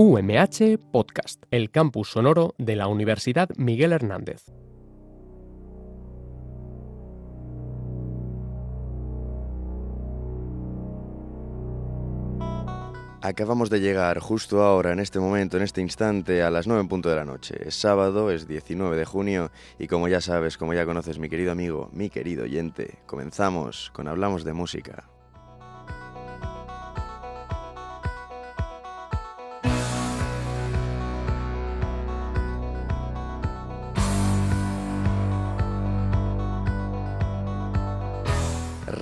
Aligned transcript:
UMH 0.00 0.78
Podcast, 0.92 1.42
el 1.50 1.72
campus 1.72 2.12
sonoro 2.12 2.54
de 2.56 2.76
la 2.76 2.86
Universidad 2.86 3.48
Miguel 3.56 3.92
Hernández. 3.92 4.44
Acabamos 13.20 13.70
de 13.70 13.80
llegar 13.80 14.20
justo 14.20 14.62
ahora, 14.62 14.92
en 14.92 15.00
este 15.00 15.18
momento, 15.18 15.56
en 15.56 15.64
este 15.64 15.80
instante, 15.80 16.44
a 16.44 16.50
las 16.52 16.68
9 16.68 16.82
en 16.82 16.88
punto 16.88 17.08
de 17.08 17.16
la 17.16 17.24
noche. 17.24 17.56
Es 17.66 17.74
sábado, 17.74 18.30
es 18.30 18.46
19 18.46 18.96
de 18.96 19.04
junio 19.04 19.50
y 19.80 19.88
como 19.88 20.06
ya 20.06 20.20
sabes, 20.20 20.56
como 20.56 20.74
ya 20.74 20.86
conoces 20.86 21.18
mi 21.18 21.28
querido 21.28 21.50
amigo, 21.50 21.90
mi 21.92 22.08
querido 22.08 22.44
oyente, 22.44 23.00
comenzamos 23.06 23.90
con 23.92 24.06
Hablamos 24.06 24.44
de 24.44 24.52
Música. 24.52 25.10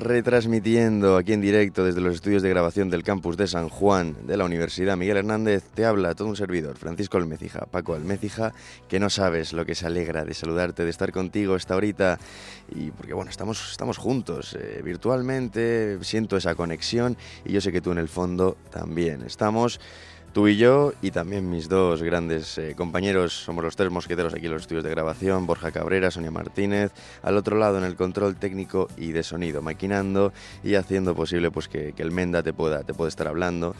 Retransmitiendo 0.07 1.17
aquí 1.17 1.33
en 1.33 1.41
directo 1.41 1.85
desde 1.85 2.01
los 2.01 2.15
estudios 2.15 2.43
de 2.43 2.49
grabación 2.49 2.91
del 2.91 3.03
campus 3.03 3.37
de 3.37 3.49
San 3.49 3.69
Juan 3.69 4.15
de 4.27 4.37
la 4.37 4.45
Universidad 4.45 4.97
Miguel 4.97 5.17
Hernández, 5.17 5.65
te 5.75 5.85
habla 5.85 6.15
todo 6.15 6.29
un 6.29 6.37
servidor, 6.37 6.77
Francisco 6.77 7.19
Almecija, 7.19 7.67
Paco 7.67 7.95
Almecija, 7.95 8.53
que 8.89 9.01
no 9.01 9.11
sabes 9.11 9.53
lo 9.53 9.67
que 9.67 9.75
se 9.75 9.87
alegra 9.87 10.25
de 10.25 10.35
saludarte, 10.35 10.85
de 10.85 10.91
estar 10.91 11.11
contigo 11.11 11.57
esta 11.57 11.75
horita, 11.75 12.19
y 12.75 12.91
porque 12.93 13.15
bueno, 13.15 13.31
estamos, 13.31 13.71
estamos 13.73 13.99
juntos 13.99 14.57
eh, 14.59 14.81
virtualmente, 14.85 15.99
siento 16.03 16.37
esa 16.37 16.55
conexión 16.55 17.17
y 17.45 17.53
yo 17.53 17.61
sé 17.61 17.73
que 17.73 17.81
tú 17.81 17.91
en 17.91 17.99
el 17.99 18.09
fondo 18.09 18.57
también. 18.71 19.23
Estamos 19.23 19.81
Tú 20.37 20.49
y 20.49 20.59
yo, 20.59 20.93
y 21.01 21.13
también 21.13 21.49
mis 21.49 21.67
dos 21.67 22.03
grandes 22.03 22.59
eh, 22.59 22.75
compañeros, 22.77 23.33
somos 23.33 23.65
los 23.65 23.75
tres 23.75 23.91
mosqueteros 23.91 24.35
aquí 24.35 24.45
en 24.45 24.53
los 24.53 24.61
estudios 24.61 24.85
de 24.85 24.91
grabación, 24.91 25.47
Borja 25.47 25.73
Cabrera, 25.73 26.11
Sonia 26.11 26.31
Martínez, 26.31 26.93
al 27.23 27.39
otro 27.39 27.57
lado 27.57 27.79
en 27.79 27.85
el 27.85 27.97
control 27.97 28.37
técnico 28.37 28.89
y 28.99 29.13
de 29.13 29.23
sonido, 29.23 29.63
maquinando 29.63 30.35
y 30.63 30.75
haciendo 30.75 31.15
posible 31.15 31.51
pues 31.51 31.69
que, 31.69 31.95
que 31.95 32.03
el 32.03 32.11
Menda 32.11 32.43
te 32.43 32.53
pueda, 32.53 32.85
te 32.85 32.93
pueda 32.93 33.09
estar 33.09 33.29
hablando 33.29 33.75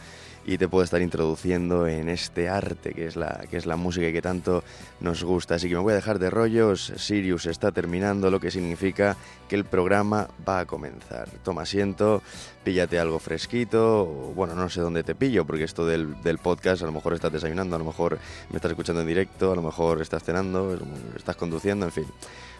y 0.47 0.57
te 0.57 0.69
puedo 0.69 0.83
estar 0.83 1.01
introduciendo 1.01 1.87
en 1.87 2.07
este 2.07 2.47
arte 2.47 2.93
que 2.93 3.05
es 3.05 3.17
la, 3.17 3.43
que 3.51 3.57
es 3.57 3.65
la 3.65 3.75
música 3.75 4.07
y 4.07 4.13
que 4.13 4.21
tanto 4.21 4.63
nos 5.01 5.23
gusta. 5.23 5.55
Así 5.55 5.67
que 5.67 5.75
me 5.75 5.81
voy 5.81 5.91
a 5.91 5.97
dejar 5.97 6.19
de 6.19 6.29
rollos, 6.29 6.93
Sirius 6.95 7.45
está 7.47 7.73
terminando, 7.73 8.31
lo 8.31 8.39
que 8.39 8.49
significa 8.49 9.17
que 9.49 9.55
el 9.55 9.65
programa 9.65 10.29
va 10.47 10.61
a 10.61 10.65
comenzar. 10.65 11.27
Toma 11.43 11.63
asiento, 11.63 12.23
píllate 12.63 12.97
algo 12.97 13.19
fresquito, 13.19 14.05
bueno, 14.35 14.55
no 14.55 14.69
sé 14.69 14.79
dónde 14.79 15.03
te 15.03 15.15
pillo, 15.15 15.45
porque 15.45 15.65
esto 15.65 15.85
del, 15.85 16.21
del 16.23 16.37
podcast 16.37 16.81
a 16.81 16.85
lo 16.85 16.93
mejor 16.93 17.13
estás 17.13 17.33
desayunando, 17.33 17.75
a 17.75 17.79
lo 17.79 17.85
mejor 17.85 18.17
me 18.49 18.55
estás 18.55 18.71
escuchando 18.71 19.01
en 19.01 19.07
directo, 19.07 19.51
a 19.51 19.55
lo 19.55 19.61
mejor 19.61 20.01
estás 20.01 20.23
cenando, 20.23 20.79
estás 21.17 21.35
conduciendo, 21.35 21.85
en 21.85 21.91
fin. 21.91 22.05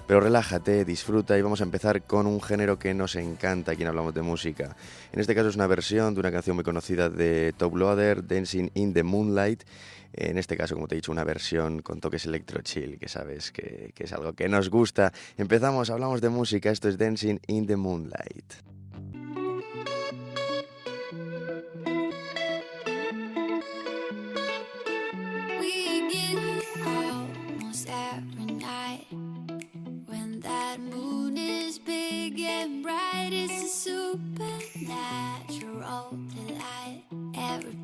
Pero 0.07 0.21
relájate, 0.21 0.85
disfruta 0.85 1.37
y 1.37 1.41
vamos 1.41 1.59
a 1.59 1.65
empezar 1.65 2.03
con 2.03 2.27
un 2.27 2.41
género 2.41 2.79
que 2.79 2.93
nos 2.93 3.17
encanta 3.17 3.73
aquí 3.73 3.81
en 3.81 3.89
Hablamos 3.89 4.13
de 4.13 4.21
Música. 4.21 4.77
En 5.11 5.19
este 5.19 5.35
caso 5.35 5.49
es 5.49 5.55
una 5.55 5.67
versión 5.67 6.13
de 6.13 6.21
una 6.21 6.31
canción 6.31 6.55
muy 6.55 6.63
conocida 6.63 7.09
de 7.09 7.53
Top 7.57 7.75
Loader, 7.75 8.25
Dancing 8.25 8.69
in 8.73 8.93
the 8.93 9.03
Moonlight. 9.03 9.63
En 10.13 10.37
este 10.37 10.55
caso, 10.55 10.75
como 10.75 10.87
te 10.87 10.95
he 10.95 10.99
dicho, 10.99 11.11
una 11.11 11.25
versión 11.25 11.81
con 11.81 11.99
toques 11.99 12.25
electro 12.25 12.61
chill, 12.61 12.97
que 12.97 13.09
sabes 13.09 13.51
que, 13.51 13.91
que 13.93 14.05
es 14.05 14.13
algo 14.13 14.31
que 14.31 14.47
nos 14.47 14.69
gusta. 14.69 15.11
Empezamos, 15.35 15.89
hablamos 15.89 16.21
de 16.21 16.29
música, 16.29 16.71
esto 16.71 16.87
es 16.87 16.97
Dancing 16.97 17.39
in 17.47 17.67
the 17.67 17.75
Moonlight. 17.75 18.76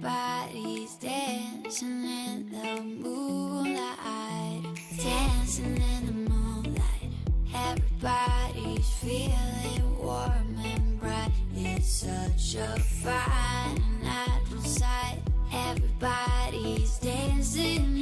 Everybody's 0.03 0.95
dancing 0.95 2.03
in 2.03 2.49
the 2.51 2.81
moonlight. 2.81 4.63
Dancing 4.97 5.77
in 5.77 6.05
the 6.05 6.29
moonlight. 6.29 7.11
Everybody's 7.55 8.89
feeling 9.01 9.97
warm 9.97 10.57
and 10.63 10.99
bright. 10.99 11.31
It's 11.55 11.87
such 11.87 12.55
a 12.55 12.79
fine 12.79 13.81
natural 14.01 14.61
sight. 14.61 15.19
Everybody's 15.53 16.97
dancing 16.99 17.92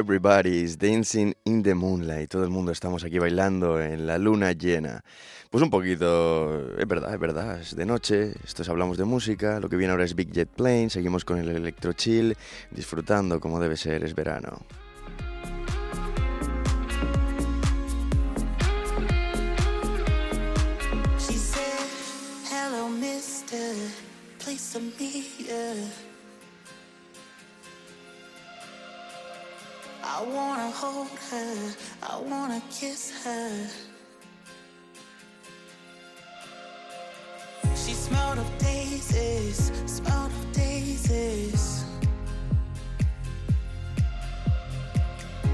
Everybody's 0.00 0.78
dancing 0.78 1.34
in 1.44 1.62
the 1.62 1.74
moonlight. 1.74 2.30
Todo 2.30 2.44
el 2.44 2.48
mundo 2.48 2.72
estamos 2.72 3.04
aquí 3.04 3.18
bailando 3.18 3.78
en 3.82 4.06
la 4.06 4.16
luna 4.16 4.52
llena. 4.52 5.04
Pues 5.50 5.62
un 5.62 5.68
poquito, 5.68 6.74
es 6.78 6.88
verdad, 6.88 7.12
es 7.12 7.20
verdad, 7.20 7.60
es 7.60 7.76
de 7.76 7.84
noche, 7.84 8.32
esto 8.42 8.62
es 8.62 8.68
hablamos 8.70 8.96
de 8.96 9.04
música, 9.04 9.60
lo 9.60 9.68
que 9.68 9.76
viene 9.76 9.90
ahora 9.90 10.04
es 10.04 10.14
Big 10.14 10.32
Jet 10.32 10.48
Plane, 10.48 10.88
seguimos 10.88 11.26
con 11.26 11.36
el 11.36 11.50
electro 11.50 11.92
chill, 11.92 12.34
disfrutando 12.70 13.40
como 13.40 13.60
debe 13.60 13.76
ser, 13.76 14.02
es 14.02 14.14
verano. 14.14 14.62
She 21.18 21.34
said, 21.34 21.62
Hello, 22.50 22.88
mister, 22.88 23.74
please 24.38 24.72
to 24.72 24.80
meet 24.80 26.09
I 30.12 30.22
wanna 30.22 30.70
hold 30.72 31.06
her, 31.30 31.74
I 32.02 32.18
wanna 32.18 32.60
kiss 32.68 33.12
her. 33.22 33.68
She 37.76 37.92
smelled 37.92 38.38
of 38.38 38.58
daisies, 38.58 39.70
smelled 39.86 40.32
of 40.32 40.52
daisies. 40.52 41.84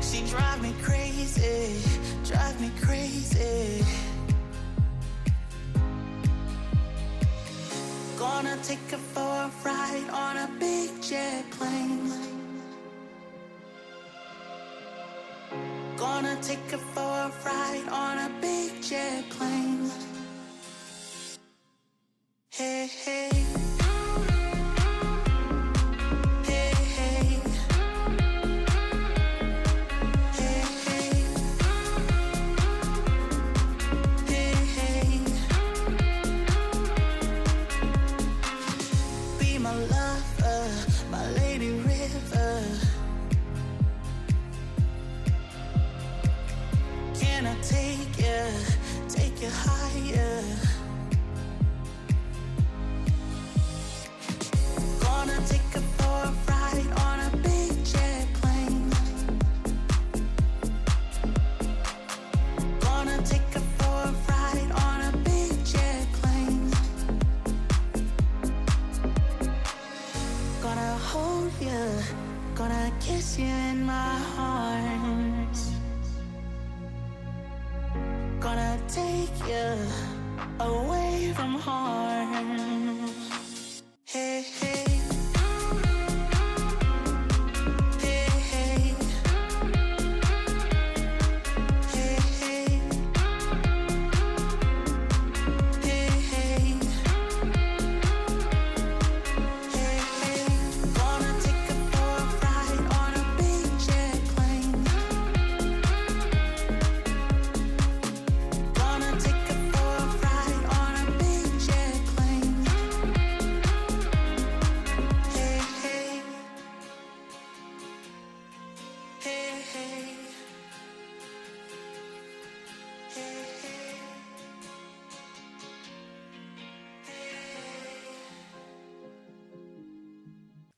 She 0.00 0.25
drive 0.25 0.62
me 0.62 0.75
crazy, 0.82 1.79
drive 2.25 2.59
me 2.59 2.70
crazy. 2.81 3.85
Gonna 8.19 8.56
take 8.62 8.91
her 8.91 8.97
for 8.97 9.20
a 9.20 9.50
ride 9.62 10.09
on 10.11 10.38
a 10.38 10.49
big 10.59 11.02
jet 11.02 11.44
plane. 11.50 12.36
Gonna 15.97 16.37
take 16.43 16.71
her 16.73 16.79
for 16.79 17.01
a 17.01 17.33
ride 17.45 17.89
on 17.91 18.19
a 18.19 18.31
big 18.41 18.83
jet 18.83 19.25
plane. 19.31 19.75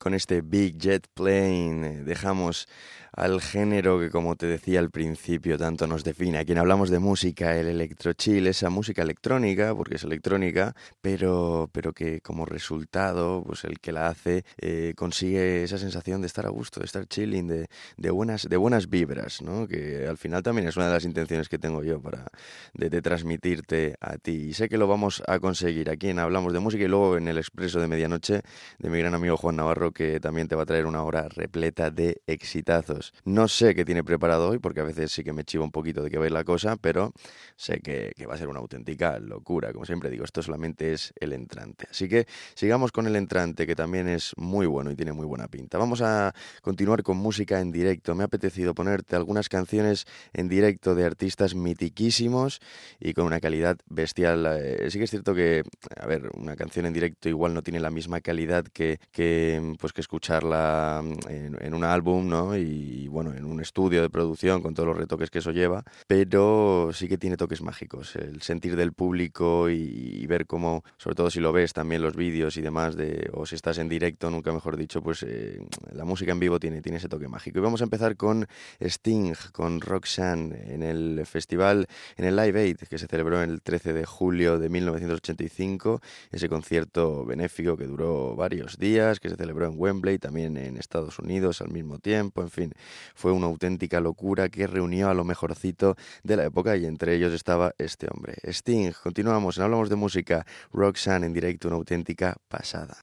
Con 0.09 0.15
este 0.15 0.41
Big 0.41 0.79
Jet 0.79 1.07
Plane 1.13 1.87
eh, 1.87 2.03
dejamos 2.03 2.67
al 3.13 3.41
género 3.41 3.99
que, 3.99 4.11
como 4.11 4.37
te 4.37 4.47
decía 4.47 4.79
al 4.79 4.91
principio, 4.91 5.59
tanto 5.59 5.89
nos 5.89 6.05
define. 6.05 6.39
Aquí 6.39 6.53
hablamos 6.53 6.89
de 6.89 7.01
música, 7.01 7.57
el 7.57 7.67
electrochill, 7.67 8.47
esa 8.47 8.71
música 8.71 9.03
electrónica, 9.03 9.75
porque 9.75 9.97
es 9.97 10.05
electrónica, 10.05 10.75
pero, 11.01 11.69
pero 11.73 11.93
que 11.93 12.21
como 12.21 12.47
resultado, 12.47 13.43
pues 13.45 13.65
el 13.65 13.81
que 13.81 13.91
la 13.91 14.07
hace 14.07 14.45
eh, 14.59 14.93
consigue 14.97 15.65
esa 15.65 15.79
sensación 15.79 16.21
de 16.21 16.29
estar 16.29 16.47
a 16.47 16.51
gusto, 16.51 16.79
de 16.79 16.87
estar 16.87 17.07
chilling, 17.07 17.49
de, 17.49 17.67
de 17.97 18.11
buenas, 18.11 18.49
de 18.49 18.57
buenas 18.57 18.89
vibras, 18.89 19.43
¿no? 19.43 19.67
Que 19.67 20.07
al 20.07 20.17
final 20.17 20.45
también 20.45 20.69
es 20.69 20.77
una 20.77 20.87
de 20.87 20.95
las 20.95 21.05
intenciones 21.05 21.49
que 21.49 21.59
tengo 21.59 21.83
yo 21.83 22.01
para 22.01 22.29
de 22.75 23.03
transmitirte 23.03 23.97
a 24.01 24.19
ti. 24.19 24.49
Y 24.51 24.53
sé 24.53 24.69
que 24.69 24.79
lo 24.79 24.87
vamos 24.87 25.25
a 25.27 25.41
conseguir 25.41 25.91
aquí 25.91 26.09
en 26.09 26.21
Hablamos 26.21 26.53
de 26.53 26.61
Música 26.61 26.85
y 26.85 26.89
luego 26.89 27.17
en 27.17 27.27
el 27.27 27.39
Expreso 27.39 27.81
de 27.81 27.89
Medianoche 27.89 28.43
de 28.79 28.91
mi 28.91 28.99
gran 28.99 29.15
amigo 29.15 29.37
Juan 29.37 29.57
Navarro, 29.57 29.91
que 29.99 30.21
también 30.21 30.47
te 30.47 30.55
va 30.55 30.63
a 30.63 30.67
traer 30.67 30.87
una 30.87 31.03
hora 31.03 31.29
repleta 31.29 31.91
de 31.91 32.23
exitazos. 32.29 33.13
No 33.25 33.49
sé 33.49 33.75
qué 33.75 33.85
tiene 33.85 34.05
preparado 34.05 34.49
hoy, 34.49 34.61
porque 34.61 34.79
a 34.79 34.85
veces 34.85 35.11
sí 35.11 35.25
que 35.25 35.33
me 35.33 35.43
chivo 35.43 35.65
un 35.65 35.73
poquito 35.73 36.05
de 36.05 36.09
qué 36.09 36.19
va 36.19 36.25
a 36.25 36.29
ir 36.29 36.33
la 36.33 36.45
cosa, 36.45 36.77
pero 36.77 37.13
sé 37.57 37.81
que, 37.81 38.13
que 38.17 38.25
va 38.25 38.35
a 38.35 38.39
ser 38.39 38.47
una 38.47 38.61
auténtica 38.61 39.19
locura. 39.19 39.73
Como 39.73 39.85
siempre 39.85 40.09
digo, 40.09 40.25
esto 40.25 40.41
solamente 40.41 40.93
es 40.93 41.13
el 41.19 41.33
entrante. 41.33 41.89
Así 41.91 42.09
que 42.09 42.29
sigamos 42.55 42.93
con 42.93 43.09
el 43.09 43.17
entrante, 43.17 43.67
que 43.67 43.75
también 43.75 44.07
es 44.07 44.35
muy 44.37 44.67
bueno 44.67 44.93
y 44.93 44.95
tiene 44.95 45.13
muy 45.13 45.27
buena 45.27 45.49
pinta. 45.49 45.79
Vamos 45.79 46.01
a 46.01 46.33
continuar 46.63 47.03
con 47.03 47.17
música 47.17 47.59
en 47.59 47.73
directo. 47.73 48.15
Me 48.15 48.23
ha 48.23 48.27
apetecido 48.27 48.77
ponerte 48.77 49.17
algunas 49.17 49.49
canciones 49.49 50.07
en 50.33 50.49
directo 50.49 50.95
de 50.95 51.07
artistas 51.07 51.57
mitiquísimos 51.57 52.61
y 53.01 53.15
con 53.15 53.27
una 53.27 53.41
calidad 53.41 53.77
bestial. 53.89 54.47
Eh, 54.61 54.91
sí 54.91 54.99
que 54.99 55.05
es 55.07 55.11
cierto 55.11 55.35
que, 55.35 55.65
a 55.97 56.07
ver, 56.07 56.31
una 56.35 56.55
canción 56.55 56.87
en 56.87 56.93
directo 56.93 57.29
igual 57.29 57.53
no 57.53 57.63
tiene 57.63 57.81
la 57.81 57.91
misma 57.91 58.21
calidad 58.21 58.65
que, 58.65 59.01
que 59.11 59.75
pues 59.81 59.88
que 59.93 60.01
escucharla 60.01 61.03
en, 61.29 61.57
en 61.61 61.75
un 61.75 61.85
álbum, 61.85 62.29
¿no? 62.29 62.57
Y 62.57 63.09
bueno, 63.09 63.33
en 63.35 63.45
un 63.45 63.61
estudio 63.61 64.03
de 64.03 64.11
producción 64.11 64.63
con 64.63 64.75
todos 64.75 64.89
los 64.89 64.97
retoques 64.97 65.31
que 65.31 65.39
eso 65.39 65.51
lleva, 65.53 65.85
pero 66.07 66.91
sí 66.93 67.09
que 67.09 67.19
tiene 67.19 67.37
toques 67.37 67.63
mágicos. 67.63 68.17
El 68.17 68.43
sentir 68.43 68.77
del 68.77 68.93
público 68.93 69.71
y, 69.71 69.75
y 69.75 70.27
ver 70.27 70.47
cómo, 70.47 70.85
sobre 70.97 71.17
todo 71.17 71.31
si 71.31 71.41
lo 71.41 71.53
ves 71.53 71.73
también 71.73 72.03
los 72.03 72.17
vídeos 72.17 72.57
y 72.57 72.61
demás, 72.61 72.97
de, 72.97 73.31
o 73.33 73.47
si 73.47 73.55
estás 73.55 73.79
en 73.79 73.89
directo, 73.89 74.31
nunca 74.31 74.53
mejor 74.53 74.77
dicho, 74.77 75.03
pues 75.03 75.23
eh, 75.23 75.61
la 75.93 76.05
música 76.05 76.33
en 76.33 76.41
vivo 76.41 76.59
tiene, 76.59 76.83
tiene 76.83 76.99
ese 76.99 77.09
toque 77.09 77.29
mágico. 77.29 77.59
Y 77.59 77.63
vamos 77.63 77.81
a 77.81 77.85
empezar 77.85 78.17
con 78.17 78.47
Sting, 78.81 79.35
con 79.53 79.81
Roxanne, 79.81 80.75
en 80.75 80.83
el 80.83 81.25
festival, 81.27 81.87
en 82.17 82.25
el 82.25 82.37
Live 82.37 82.61
Aid, 82.61 82.77
que 82.89 82.99
se 82.99 83.07
celebró 83.07 83.43
el 83.43 83.63
13 83.63 83.93
de 83.93 84.05
julio 84.05 84.59
de 84.59 84.69
1985, 84.69 86.01
ese 86.31 86.49
concierto 86.49 87.25
benéfico 87.25 87.77
que 87.77 87.87
duró 87.87 88.37
varios 88.37 88.79
días, 88.79 89.21
que 89.21 89.29
se 89.29 89.37
celebró 89.37 89.67
en 89.67 89.78
Wembley, 89.79 90.19
también 90.19 90.57
en 90.57 90.77
Estados 90.77 91.19
Unidos 91.19 91.61
al 91.61 91.71
mismo 91.71 91.99
tiempo, 91.99 92.43
en 92.43 92.51
fin, 92.51 92.73
fue 93.15 93.33
una 93.33 93.47
auténtica 93.47 94.01
locura 94.01 94.49
que 94.49 94.67
reunió 94.67 95.09
a 95.09 95.15
lo 95.15 95.25
mejorcito 95.25 95.97
de 96.23 96.37
la 96.37 96.45
época 96.45 96.77
y 96.77 96.85
entre 96.85 97.15
ellos 97.15 97.33
estaba 97.33 97.73
este 97.79 98.09
hombre, 98.11 98.35
Sting. 98.43 98.93
Continuamos, 99.03 99.57
en 99.57 99.65
hablamos 99.65 99.89
de 99.89 99.97
música, 99.97 100.45
Roxanne 100.73 101.27
en 101.27 101.33
directo, 101.33 101.69
una 101.69 101.77
auténtica 101.77 102.37
pasada. 102.49 102.97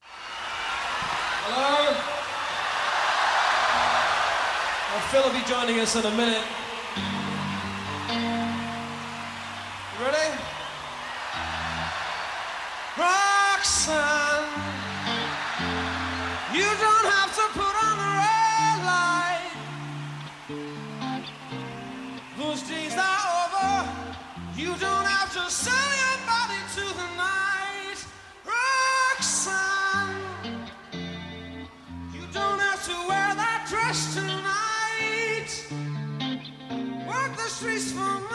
Roxanne, 12.98 14.35
you 16.56 16.64
don't 16.64 17.08
have 17.18 17.32
to 17.36 17.46
put 17.60 17.76
on 17.88 17.96
the 18.04 18.12
red 18.24 18.78
light. 18.92 19.52
Those 22.38 22.62
days 22.64 22.96
are 22.96 23.24
over. 23.42 23.72
You 24.56 24.72
don't 24.80 25.08
have 25.16 25.34
to 25.34 25.52
sell 25.52 25.90
your 26.04 26.18
body 26.32 26.62
to 26.76 26.86
the 27.02 27.08
night. 27.18 28.00
Roxanne. 28.48 30.22
You 32.14 32.24
don't 32.32 32.60
have 32.60 32.82
to 32.86 32.96
wear 33.10 33.36
that 33.36 33.68
dress 33.70 34.16
tonight. 34.16 35.52
Work 37.06 37.36
the 37.36 37.50
streets 37.50 37.92
for 37.92 38.00
money. 38.00 38.35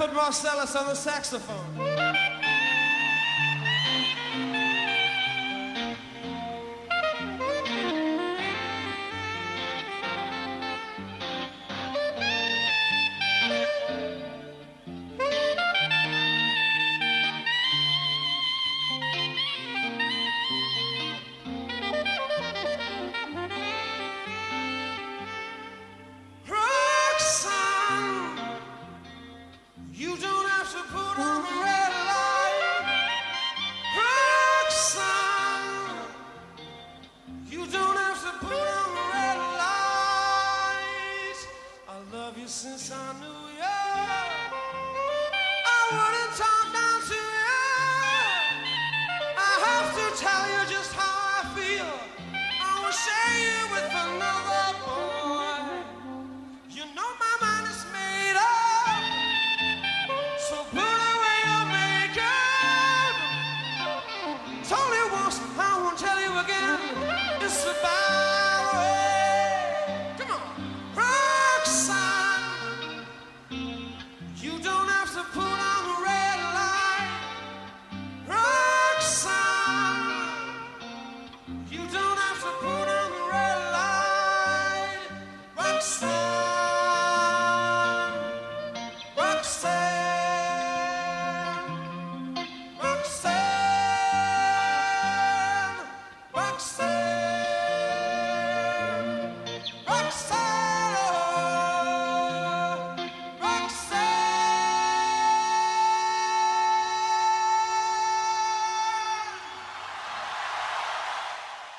Alfred 0.00 0.14
Marcellus 0.14 0.76
on 0.76 0.86
the 0.86 0.94
saxophone. 0.94 1.87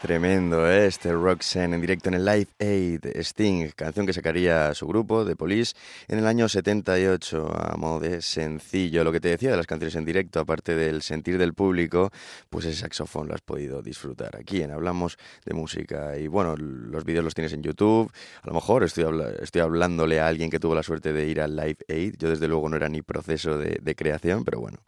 Tremendo, 0.09 0.67
¿eh? 0.67 0.87
Este 0.87 1.13
Roxanne 1.13 1.75
en 1.75 1.81
directo 1.81 2.09
en 2.09 2.15
el 2.15 2.25
Live 2.25 2.47
Aid 2.57 3.05
Sting, 3.17 3.69
canción 3.75 4.07
que 4.07 4.13
sacaría 4.13 4.73
su 4.73 4.87
grupo, 4.87 5.23
The 5.23 5.35
Police, 5.35 5.75
en 6.07 6.17
el 6.17 6.25
año 6.25 6.49
78, 6.49 7.47
a 7.55 7.77
modo 7.77 7.99
de 7.99 8.19
sencillo. 8.23 9.03
Lo 9.03 9.11
que 9.11 9.19
te 9.19 9.27
decía 9.27 9.51
de 9.51 9.57
las 9.57 9.67
canciones 9.67 9.93
en 9.95 10.05
directo, 10.05 10.39
aparte 10.39 10.75
del 10.75 11.03
sentir 11.03 11.37
del 11.37 11.53
público, 11.53 12.09
pues 12.49 12.65
ese 12.65 12.79
saxofón 12.79 13.27
lo 13.27 13.35
has 13.35 13.41
podido 13.41 13.83
disfrutar 13.83 14.35
aquí 14.35 14.63
en 14.63 14.71
Hablamos 14.71 15.19
de 15.45 15.53
Música. 15.53 16.17
Y 16.17 16.25
bueno, 16.25 16.57
los 16.57 17.05
vídeos 17.05 17.23
los 17.23 17.35
tienes 17.35 17.53
en 17.53 17.61
YouTube. 17.61 18.11
A 18.41 18.47
lo 18.47 18.55
mejor 18.55 18.83
estoy, 18.83 19.05
estoy 19.39 19.61
hablándole 19.61 20.19
a 20.19 20.25
alguien 20.25 20.49
que 20.49 20.59
tuvo 20.59 20.73
la 20.73 20.81
suerte 20.81 21.13
de 21.13 21.27
ir 21.27 21.39
al 21.39 21.55
Live 21.55 21.85
Aid. 21.87 22.15
Yo 22.17 22.31
desde 22.31 22.47
luego 22.47 22.67
no 22.67 22.77
era 22.77 22.89
ni 22.89 23.03
proceso 23.03 23.59
de, 23.59 23.77
de 23.79 23.95
creación, 23.95 24.43
pero 24.43 24.59
bueno. 24.59 24.79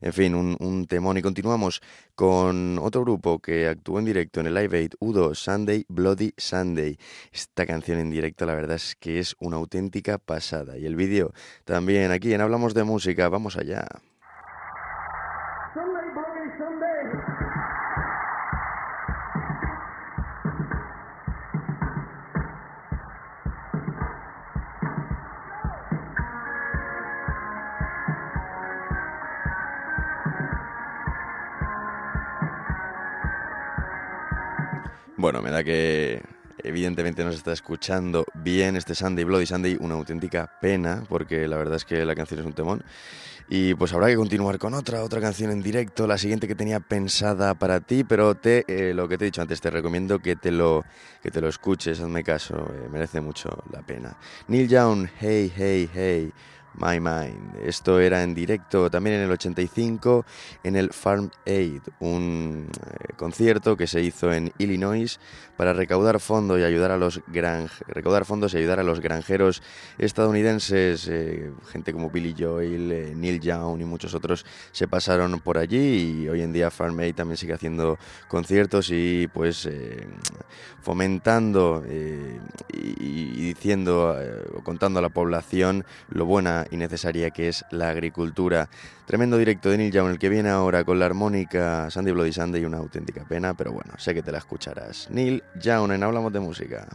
En 0.00 0.12
fin, 0.12 0.34
un, 0.34 0.56
un 0.58 0.86
temón. 0.86 1.16
Y 1.16 1.22
continuamos 1.22 1.80
con 2.14 2.78
otro 2.80 3.02
grupo 3.02 3.38
que 3.38 3.68
actuó 3.68 3.98
en 4.00 4.04
directo 4.04 4.40
en 4.40 4.48
el 4.48 4.54
Live 4.54 4.63
Aid, 4.72 4.92
U2, 5.00 5.34
Sunday, 5.34 5.84
Bloody 5.88 6.32
Sunday. 6.36 6.96
Esta 7.32 7.66
canción 7.66 7.98
en 7.98 8.10
directo, 8.10 8.46
la 8.46 8.54
verdad 8.54 8.76
es 8.76 8.96
que 8.96 9.18
es 9.18 9.34
una 9.40 9.56
auténtica 9.56 10.18
pasada. 10.18 10.78
Y 10.78 10.86
el 10.86 10.96
vídeo 10.96 11.32
también 11.64 12.12
aquí 12.12 12.32
en 12.32 12.40
Hablamos 12.40 12.72
de 12.72 12.84
Música. 12.84 13.28
Vamos 13.28 13.56
allá. 13.56 13.86
Bueno, 35.24 35.40
me 35.40 35.50
da 35.50 35.64
que 35.64 36.20
evidentemente 36.62 37.24
nos 37.24 37.36
está 37.36 37.54
escuchando 37.54 38.26
bien 38.34 38.76
este 38.76 38.94
Sunday, 38.94 39.24
Bloody 39.24 39.46
Sunday, 39.46 39.78
una 39.80 39.94
auténtica 39.94 40.50
pena, 40.60 41.02
porque 41.08 41.48
la 41.48 41.56
verdad 41.56 41.76
es 41.76 41.86
que 41.86 42.04
la 42.04 42.14
canción 42.14 42.40
es 42.40 42.44
un 42.44 42.52
temón. 42.52 42.84
Y 43.48 43.72
pues 43.72 43.94
habrá 43.94 44.08
que 44.08 44.16
continuar 44.16 44.58
con 44.58 44.74
otra, 44.74 45.02
otra 45.02 45.22
canción 45.22 45.50
en 45.50 45.62
directo, 45.62 46.06
la 46.06 46.18
siguiente 46.18 46.46
que 46.46 46.54
tenía 46.54 46.78
pensada 46.78 47.54
para 47.54 47.80
ti, 47.80 48.04
pero 48.04 48.34
te, 48.34 48.66
eh, 48.68 48.92
lo 48.92 49.08
que 49.08 49.16
te 49.16 49.24
he 49.24 49.28
dicho 49.28 49.40
antes, 49.40 49.62
te 49.62 49.70
recomiendo 49.70 50.18
que 50.18 50.36
te 50.36 50.50
lo, 50.50 50.84
que 51.22 51.30
te 51.30 51.40
lo 51.40 51.48
escuches, 51.48 52.00
hazme 52.00 52.22
caso, 52.22 52.56
eh, 52.74 52.90
merece 52.92 53.22
mucho 53.22 53.48
la 53.72 53.80
pena. 53.80 54.18
Neil 54.48 54.68
Young, 54.68 55.08
Hey, 55.18 55.50
Hey, 55.56 55.88
Hey. 55.90 56.32
My 56.78 56.98
Mind. 56.98 57.56
Esto 57.64 58.00
era 58.00 58.22
en 58.22 58.34
directo 58.34 58.90
también 58.90 59.16
en 59.16 59.22
el 59.22 59.30
85 59.30 60.24
en 60.62 60.76
el 60.76 60.90
Farm 60.92 61.30
Aid, 61.46 61.82
un 62.00 62.68
eh, 62.68 63.12
concierto 63.16 63.76
que 63.76 63.86
se 63.86 64.02
hizo 64.02 64.32
en 64.32 64.52
Illinois 64.58 65.20
para 65.56 65.72
recaudar 65.72 66.18
fondos 66.20 66.58
y 66.58 66.64
ayudar 66.64 66.90
a 66.90 66.96
los 66.96 67.20
recaudar 67.86 68.24
fondos 68.24 68.54
y 68.54 68.58
ayudar 68.58 68.80
a 68.80 68.82
los 68.82 69.00
granjeros 69.00 69.62
estadounidenses, 69.98 71.06
eh, 71.08 71.52
gente 71.70 71.92
como 71.92 72.10
Billy 72.10 72.34
Joel, 72.36 72.90
eh, 72.92 73.12
Neil 73.14 73.40
Young 73.40 73.80
y 73.80 73.84
muchos 73.84 74.14
otros 74.14 74.44
se 74.72 74.88
pasaron 74.88 75.40
por 75.40 75.58
allí 75.58 76.22
y 76.22 76.28
hoy 76.28 76.42
en 76.42 76.52
día 76.52 76.70
Farm 76.70 76.98
Aid 76.98 77.14
también 77.14 77.36
sigue 77.36 77.52
haciendo 77.52 77.98
conciertos 78.28 78.90
y 78.90 79.28
pues 79.32 79.68
fomentando 80.80 81.84
y, 81.88 83.04
y 83.04 83.46
diciendo 83.46 84.16
o 84.54 84.62
contando 84.62 84.98
a 84.98 85.02
la 85.02 85.08
población 85.08 85.84
lo 86.08 86.26
buena 86.26 86.63
y 86.70 86.76
necesaria 86.76 87.30
que 87.30 87.48
es 87.48 87.64
la 87.70 87.88
agricultura. 87.88 88.68
Tremendo 89.06 89.36
directo 89.36 89.70
de 89.70 89.78
Neil 89.78 89.92
Young, 89.92 90.10
el 90.10 90.18
que 90.18 90.28
viene 90.28 90.50
ahora 90.50 90.84
con 90.84 90.98
la 90.98 91.06
armónica 91.06 91.90
Sandy 91.90 92.12
Bloody 92.12 92.32
Sunday, 92.32 92.64
una 92.64 92.78
auténtica 92.78 93.24
pena, 93.24 93.54
pero 93.54 93.72
bueno, 93.72 93.92
sé 93.98 94.14
que 94.14 94.22
te 94.22 94.32
la 94.32 94.38
escucharás. 94.38 95.08
Neil 95.10 95.42
Young 95.60 95.92
en 95.92 96.02
Hablamos 96.02 96.32
de 96.32 96.40
Música. 96.40 96.86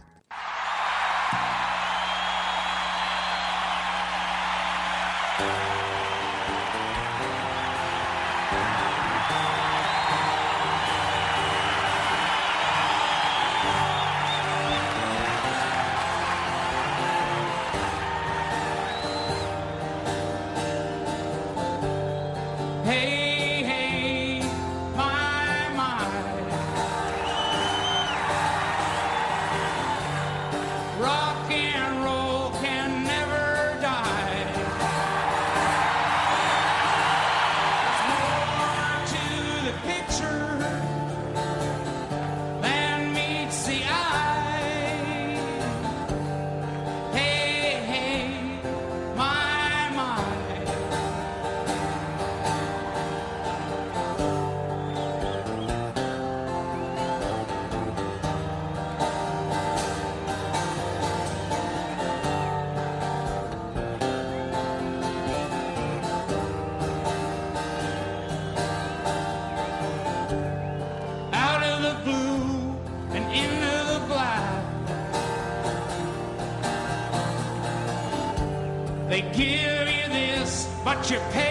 Japan. 81.10 81.49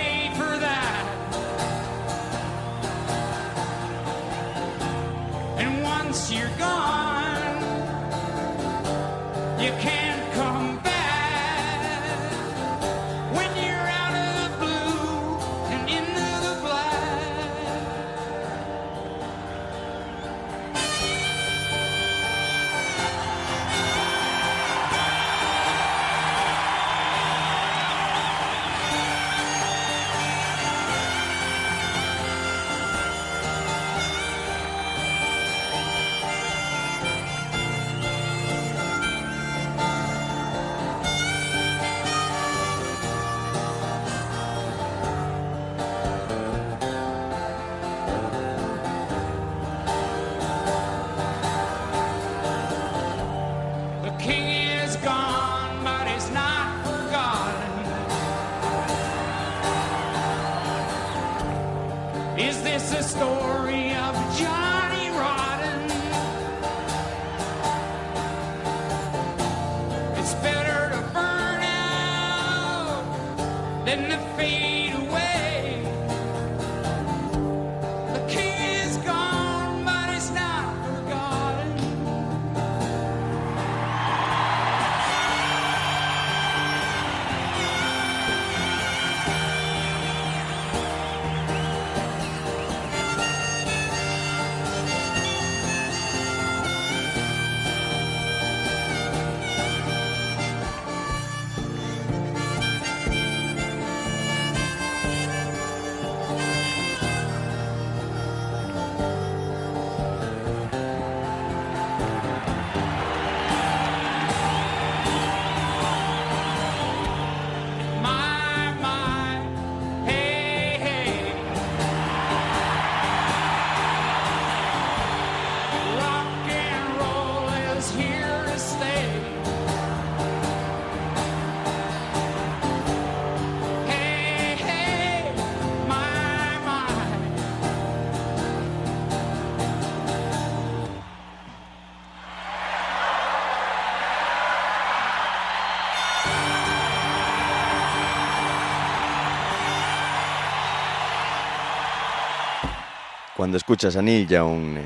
Cuando 153.40 153.56
escuchas 153.56 153.96
a 153.96 154.02
Neil 154.02 154.28
Young, 154.28 154.80
eh, 154.80 154.84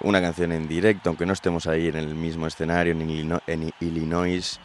una 0.00 0.18
canción 0.22 0.50
en 0.52 0.66
directo, 0.66 1.10
aunque 1.10 1.26
no 1.26 1.34
estemos 1.34 1.66
ahí 1.66 1.88
en 1.88 1.96
el 1.96 2.14
mismo 2.14 2.46
escenario 2.46 2.94
en, 2.94 3.02
Illino- 3.02 3.42
en 3.46 3.70
Illinois, 3.80 4.58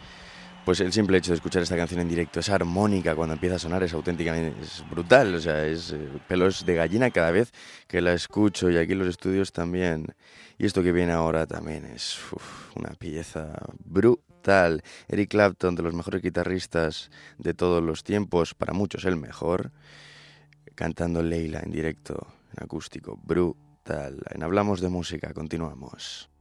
pues 0.64 0.80
el 0.80 0.94
simple 0.94 1.18
hecho 1.18 1.32
de 1.32 1.34
escuchar 1.34 1.60
esta 1.60 1.76
canción 1.76 2.00
en 2.00 2.08
directo, 2.08 2.40
esa 2.40 2.54
armónica 2.54 3.14
cuando 3.14 3.34
empieza 3.34 3.56
a 3.56 3.58
sonar 3.58 3.82
es 3.82 3.92
auténticamente 3.92 4.58
es 4.62 4.82
brutal, 4.88 5.34
o 5.34 5.40
sea, 5.40 5.66
es 5.66 5.92
eh, 5.92 6.08
pelos 6.26 6.64
de 6.64 6.74
gallina 6.74 7.10
cada 7.10 7.30
vez 7.32 7.52
que 7.86 8.00
la 8.00 8.14
escucho 8.14 8.70
y 8.70 8.78
aquí 8.78 8.92
en 8.92 9.00
los 9.00 9.08
estudios 9.08 9.52
también. 9.52 10.06
Y 10.56 10.64
esto 10.64 10.82
que 10.82 10.92
viene 10.92 11.12
ahora 11.12 11.46
también 11.46 11.84
es 11.84 12.18
uf, 12.32 12.74
una 12.78 12.94
pieza 12.94 13.58
brutal. 13.84 14.82
Eric 15.08 15.28
Clapton, 15.28 15.74
de 15.74 15.82
los 15.82 15.92
mejores 15.92 16.22
guitarristas 16.22 17.10
de 17.36 17.52
todos 17.52 17.82
los 17.82 18.04
tiempos, 18.04 18.54
para 18.54 18.72
muchos 18.72 19.04
el 19.04 19.18
mejor, 19.18 19.70
cantando 20.74 21.22
Leila 21.22 21.60
en 21.60 21.72
directo, 21.72 22.26
en 22.56 22.64
acústico, 22.64 23.18
brutal. 23.22 24.22
En 24.30 24.42
Hablamos 24.42 24.80
de 24.80 24.88
Música, 24.88 25.32
continuamos. 25.34 26.31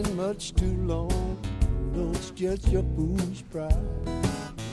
Hiding 0.00 0.16
much 0.16 0.54
too 0.54 0.76
long. 0.86 1.38
Know 1.94 2.10
it's 2.12 2.30
just 2.30 2.68
your 2.68 2.84
foolish 2.96 3.44
pride. 3.50 3.74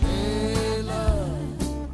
Hey, 0.01 0.81
love, 0.83 1.89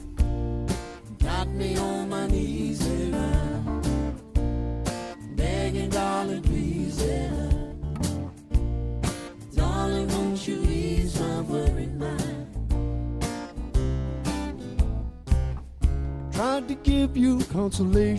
got 1.20 1.48
me 1.50 1.78
on 1.78 2.10
my 2.10 2.28
knees, 2.28 2.82
Layla. 2.82 3.76
Begging, 5.36 5.90
darling, 5.90 6.42
please, 6.44 6.98
Layla. 7.02 7.72
Darling, 9.56 10.08
won't 10.10 10.48
you 10.48 10.62
ease 10.64 11.20
my 11.20 11.42
worried 11.42 12.00
mind? 12.00 12.48
Tried 16.34 16.68
to 16.68 16.76
give 16.76 17.16
you 17.18 17.40
consolation 17.46 18.13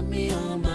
got 0.00 0.08
me 0.08 0.32
on 0.32 0.62
my 0.62 0.69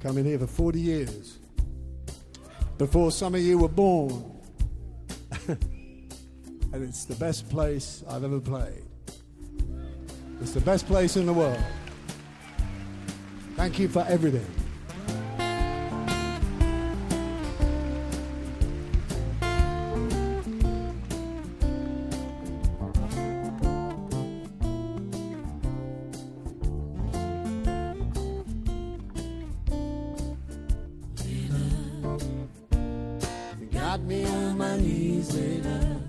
coming 0.00 0.24
here 0.24 0.38
for 0.38 0.46
40 0.46 0.80
years. 0.80 1.38
Before 2.78 3.10
some 3.12 3.34
of 3.34 3.42
you 3.42 3.58
were 3.58 3.68
born. 3.68 4.24
and 5.48 6.82
it's 6.82 7.04
the 7.04 7.14
best 7.16 7.48
place 7.50 8.02
I've 8.08 8.24
ever 8.24 8.40
played. 8.40 8.84
It's 10.40 10.52
the 10.52 10.60
best 10.60 10.86
place 10.86 11.16
in 11.16 11.26
the 11.26 11.32
world. 11.34 11.62
Thank 13.56 13.78
you 13.78 13.88
for 13.88 14.04
everything. 14.08 14.59
miamani 34.10 35.22
zela 35.22 35.99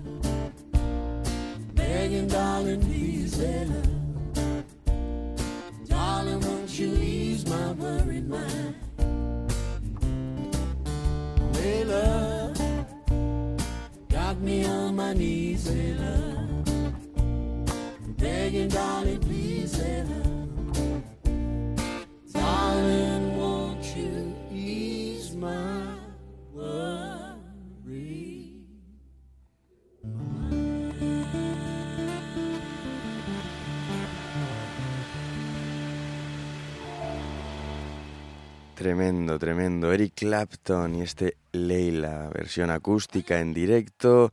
Tremendo, 38.82 39.38
tremendo. 39.38 39.92
Eric 39.92 40.14
Clapton 40.16 40.96
y 40.96 41.02
este 41.02 41.36
Leila, 41.52 42.30
versión 42.34 42.68
acústica 42.68 43.38
en 43.38 43.54
directo. 43.54 44.32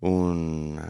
Un 0.00 0.80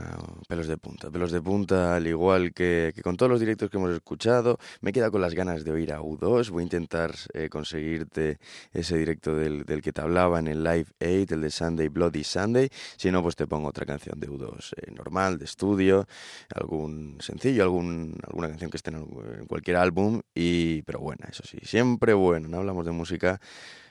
pelos 0.49 0.67
de 0.67 0.77
punta, 0.77 1.11
pelos 1.11 1.33
de 1.33 1.41
punta, 1.41 1.97
al 1.97 2.07
igual 2.07 2.53
que, 2.53 2.93
que 2.95 3.03
con 3.03 3.17
todos 3.17 3.31
los 3.31 3.41
directos 3.41 3.71
que 3.71 3.79
hemos 3.79 3.91
escuchado. 3.91 4.59
Me 4.83 4.91
he 4.91 4.93
quedado 4.93 5.13
con 5.13 5.23
las 5.23 5.35
ganas 5.35 5.65
de 5.65 5.71
oír 5.71 5.95
a 5.95 6.01
U2. 6.01 6.51
Voy 6.51 6.61
a 6.61 6.65
intentar 6.65 7.15
eh, 7.33 7.49
conseguirte 7.49 8.39
ese 8.73 8.99
directo 8.99 9.35
del, 9.35 9.65
del 9.65 9.81
que 9.81 9.93
te 9.93 10.03
hablaba 10.03 10.39
en 10.41 10.49
el 10.49 10.63
Live 10.63 10.89
8, 11.01 11.35
el 11.35 11.41
de 11.41 11.51
Sunday, 11.51 11.89
Bloody 11.89 12.23
Sunday. 12.23 12.69
Si 12.97 13.11
no, 13.11 13.23
pues 13.23 13.35
te 13.35 13.47
pongo 13.47 13.69
otra 13.69 13.87
canción 13.87 14.21
de 14.21 14.29
U2 14.29 14.75
eh, 14.77 14.91
normal, 14.95 15.39
de 15.39 15.47
estudio, 15.47 16.07
algún 16.55 17.17
sencillo, 17.21 17.63
algún, 17.63 18.15
alguna 18.27 18.49
canción 18.49 18.71
que 18.71 18.77
esté 18.77 18.91
en, 18.91 19.47
cualquier 19.47 19.79
álbum. 19.79 20.21
Y, 20.35 20.83
pero 20.83 21.01
buena, 21.01 21.29
eso 21.31 21.45
sí, 21.47 21.59
siempre 21.63 22.13
bueno. 22.13 22.49
No 22.49 22.59
hablamos 22.59 22.85
de 22.85 22.93
música, 22.93 23.41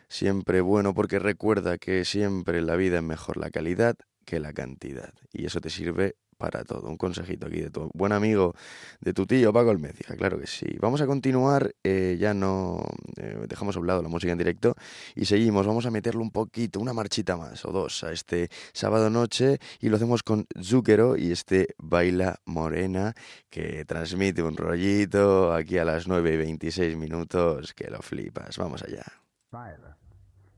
siempre 0.10 0.62
bueno, 0.62 0.94
porque 0.94 1.18
recuerda 1.18 1.80
que 1.80 2.06
siempre 2.06 2.62
la 2.62 2.76
vida 2.76 2.98
es 2.98 3.04
mejor 3.04 3.38
la 3.38 3.50
calidad 3.50 3.98
que 4.28 4.40
la 4.42 4.52
cantidad. 4.52 5.14
Y 5.32 5.46
eso 5.46 5.62
te 5.62 5.70
sirve 5.70 6.18
para 6.38 6.66
todo. 6.66 6.90
Un 6.90 6.98
consejito 6.98 7.48
aquí 7.48 7.62
de 7.62 7.72
tu 7.72 7.90
buen 7.94 8.12
amigo, 8.12 8.54
de 9.00 9.14
tu 9.14 9.26
tío 9.26 9.54
Paco 9.54 9.72
Almecija, 9.72 10.16
claro 10.16 10.38
que 10.38 10.46
sí. 10.46 10.68
Vamos 10.82 11.00
a 11.00 11.08
continuar, 11.08 11.74
eh, 11.82 12.18
ya 12.20 12.34
no 12.34 12.84
eh, 13.16 13.46
dejamos 13.48 13.78
a 13.78 13.80
un 13.80 13.88
lado 13.88 14.04
la 14.04 14.10
música 14.10 14.34
en 14.34 14.38
directo 14.38 14.76
y 15.16 15.26
seguimos. 15.26 15.66
Vamos 15.66 15.86
a 15.86 15.92
meterle 15.92 16.22
un 16.22 16.32
poquito, 16.32 16.82
una 16.82 16.94
marchita 16.94 17.38
más 17.38 17.64
o 17.66 17.72
dos 17.72 18.04
a 18.04 18.12
este 18.12 18.50
sábado 18.74 19.10
noche 19.10 19.60
y 19.80 19.88
lo 19.88 19.96
hacemos 19.96 20.22
con 20.22 20.46
Zúquero 20.62 21.16
y 21.16 21.32
este 21.32 21.70
Baila 21.78 22.42
Morena 22.46 23.14
que 23.50 23.86
transmite 23.86 24.44
un 24.44 24.58
rollito 24.58 25.54
aquí 25.54 25.78
a 25.78 25.86
las 25.86 26.08
9 26.08 26.34
y 26.34 26.38
26 26.38 26.98
minutos 26.98 27.74
que 27.74 27.90
lo 27.90 28.02
flipas. 28.02 28.58
Vamos 28.58 28.84
allá. 28.84 29.06
Tyler. 29.50 29.96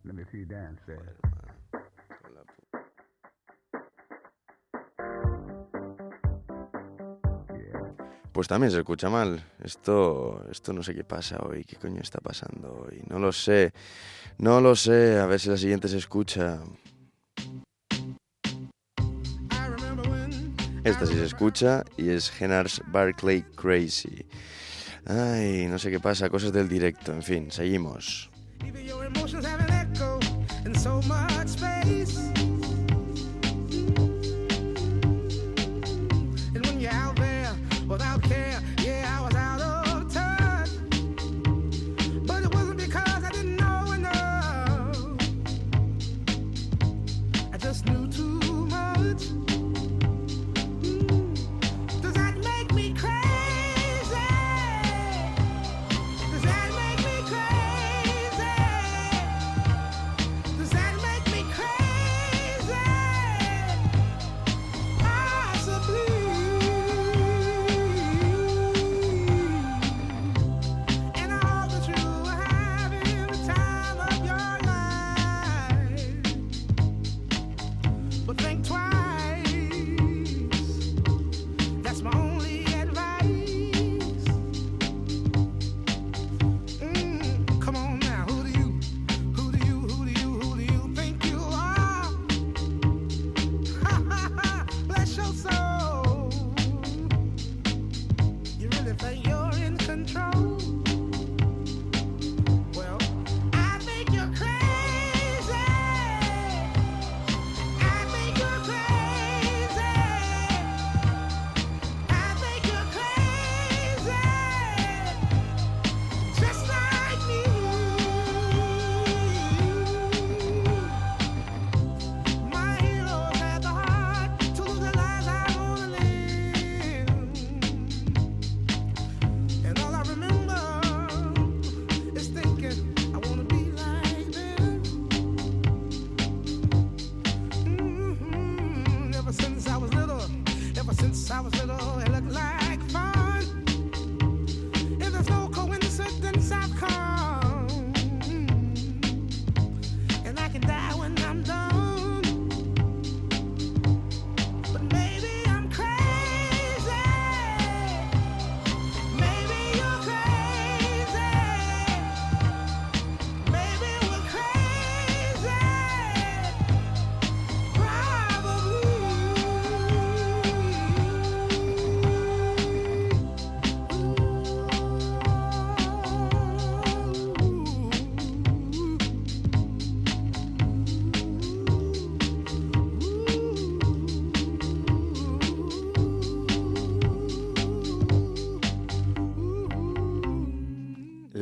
Let 0.04 0.16
me 0.16 0.26
see 0.26 0.46
Pues 8.40 8.48
también 8.48 8.72
se 8.72 8.78
escucha 8.78 9.10
mal. 9.10 9.44
Esto, 9.62 10.46
esto 10.50 10.72
no 10.72 10.82
sé 10.82 10.96
qué 10.96 11.04
pasa 11.04 11.40
hoy. 11.42 11.66
¿Qué 11.66 11.76
coño 11.76 12.00
está 12.02 12.22
pasando 12.22 12.86
hoy? 12.88 13.02
No 13.10 13.20
lo 13.20 13.34
sé. 13.34 13.74
No 14.38 14.62
lo 14.62 14.78
sé. 14.78 15.20
A 15.20 15.26
ver 15.26 15.42
si 15.42 15.50
la 15.50 15.58
siguiente 15.58 15.90
se 15.90 15.98
escucha. 15.98 16.62
Esta 20.86 21.06
sí 21.06 21.16
se 21.16 21.26
escucha 21.26 21.84
y 21.98 22.12
es 22.12 22.32
Genars 22.32 22.82
Barclay 22.88 23.42
Crazy. 23.42 24.26
Ay, 25.06 25.68
no 25.68 25.78
sé 25.78 25.92
qué 25.92 26.00
pasa. 26.00 26.30
Cosas 26.30 26.54
del 26.54 26.70
directo. 26.70 27.12
En 27.12 27.24
fin, 27.24 27.52
seguimos. 27.52 28.30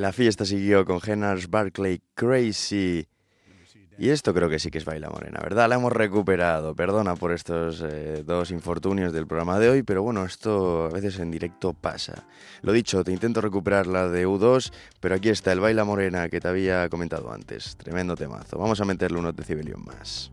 La 0.08 0.14
fiesta 0.14 0.46
siguió 0.46 0.86
con 0.86 1.02
Genars 1.02 1.50
Barclay 1.50 2.02
Crazy. 2.14 3.06
Y 3.98 4.08
esto 4.08 4.34
creo 4.34 4.48
que 4.48 4.58
sí 4.58 4.72
que 4.72 4.78
es 4.78 4.86
Baila 4.86 5.10
Morena, 5.10 5.42
¿verdad? 5.44 5.68
La 5.68 5.76
hemos 5.76 5.92
recuperado. 5.92 6.74
Perdona 6.76 7.18
por 7.18 7.34
estos 7.34 7.84
eh, 7.86 8.24
dos 8.26 8.52
infortunios 8.52 9.12
del 9.12 9.28
programa 9.28 9.60
de 9.60 9.70
hoy, 9.70 9.84
pero 9.84 10.04
bueno, 10.04 10.24
esto 10.24 10.86
a 10.86 10.90
veces 10.92 11.20
en 11.20 11.30
directo 11.30 11.74
pasa. 11.74 12.26
Lo 12.62 12.72
dicho, 12.72 13.04
te 13.04 13.12
intento 13.12 13.42
recuperar 13.42 13.86
la 13.86 14.08
de 14.08 14.26
U2, 14.26 14.72
pero 15.02 15.16
aquí 15.16 15.28
está 15.28 15.52
el 15.52 15.60
Baila 15.60 15.84
Morena 15.84 16.30
que 16.30 16.40
te 16.40 16.48
había 16.48 16.88
comentado 16.88 17.30
antes. 17.30 17.76
Tremendo 17.76 18.16
temazo. 18.16 18.58
Vamos 18.58 18.80
a 18.80 18.86
meterle 18.86 19.20
unos 19.20 19.36
decibelios 19.36 19.78
más. 19.78 20.32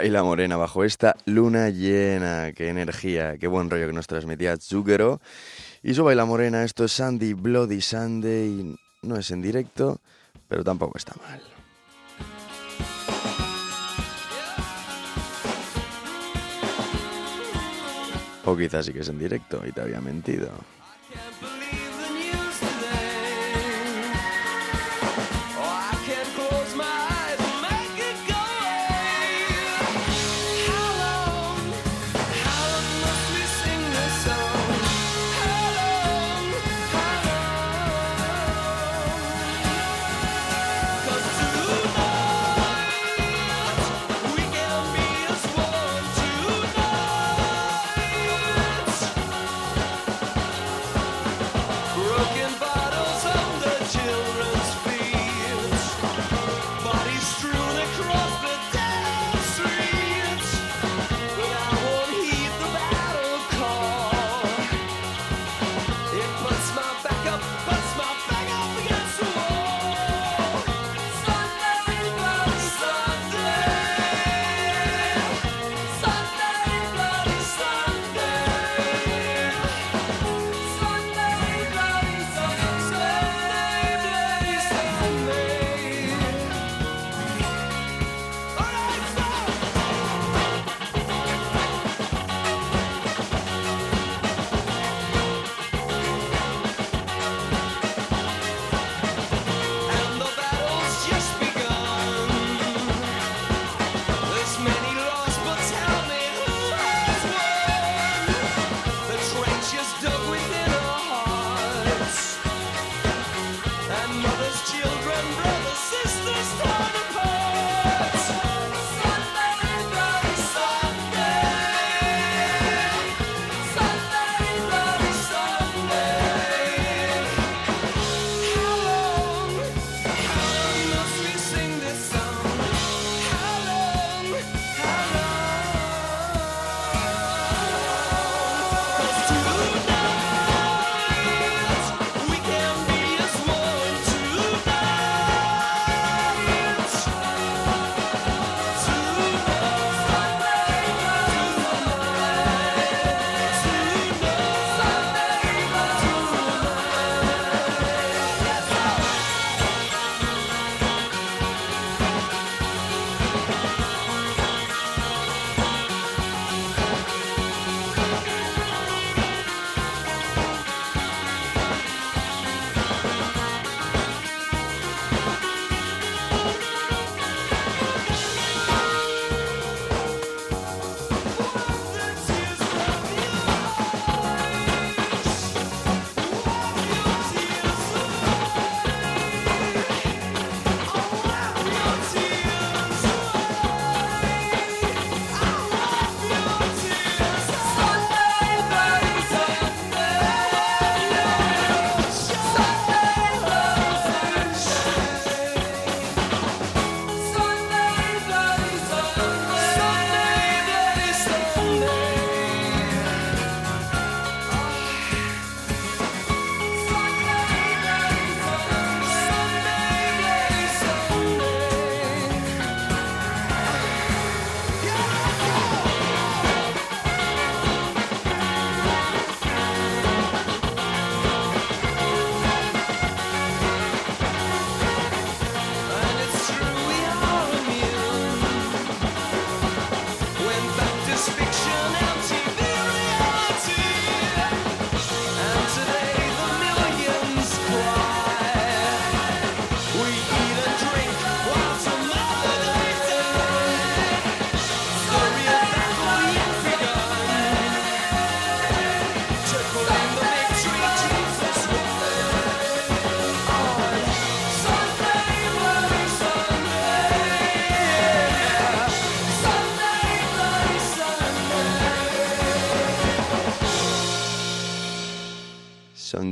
Baila 0.00 0.22
Morena 0.22 0.56
bajo 0.56 0.82
esta 0.82 1.14
luna 1.26 1.68
llena. 1.68 2.52
Qué 2.52 2.70
energía, 2.70 3.36
qué 3.36 3.46
buen 3.46 3.68
rollo 3.68 3.86
que 3.86 3.92
nos 3.92 4.06
transmitía 4.06 4.56
Zucchero. 4.56 5.20
Y 5.82 5.92
su 5.92 6.02
Baila 6.04 6.24
Morena, 6.24 6.64
esto 6.64 6.86
es 6.86 6.92
Sandy 6.92 7.34
Bloody 7.34 7.82
Sunday. 7.82 8.78
No 9.02 9.16
es 9.18 9.30
en 9.30 9.42
directo, 9.42 10.00
pero 10.48 10.64
tampoco 10.64 10.96
está 10.96 11.12
mal. 11.22 11.42
O 18.46 18.56
quizás 18.56 18.86
sí 18.86 18.94
que 18.94 19.00
es 19.00 19.08
en 19.10 19.18
directo 19.18 19.60
y 19.66 19.72
te 19.72 19.82
había 19.82 20.00
mentido. 20.00 20.48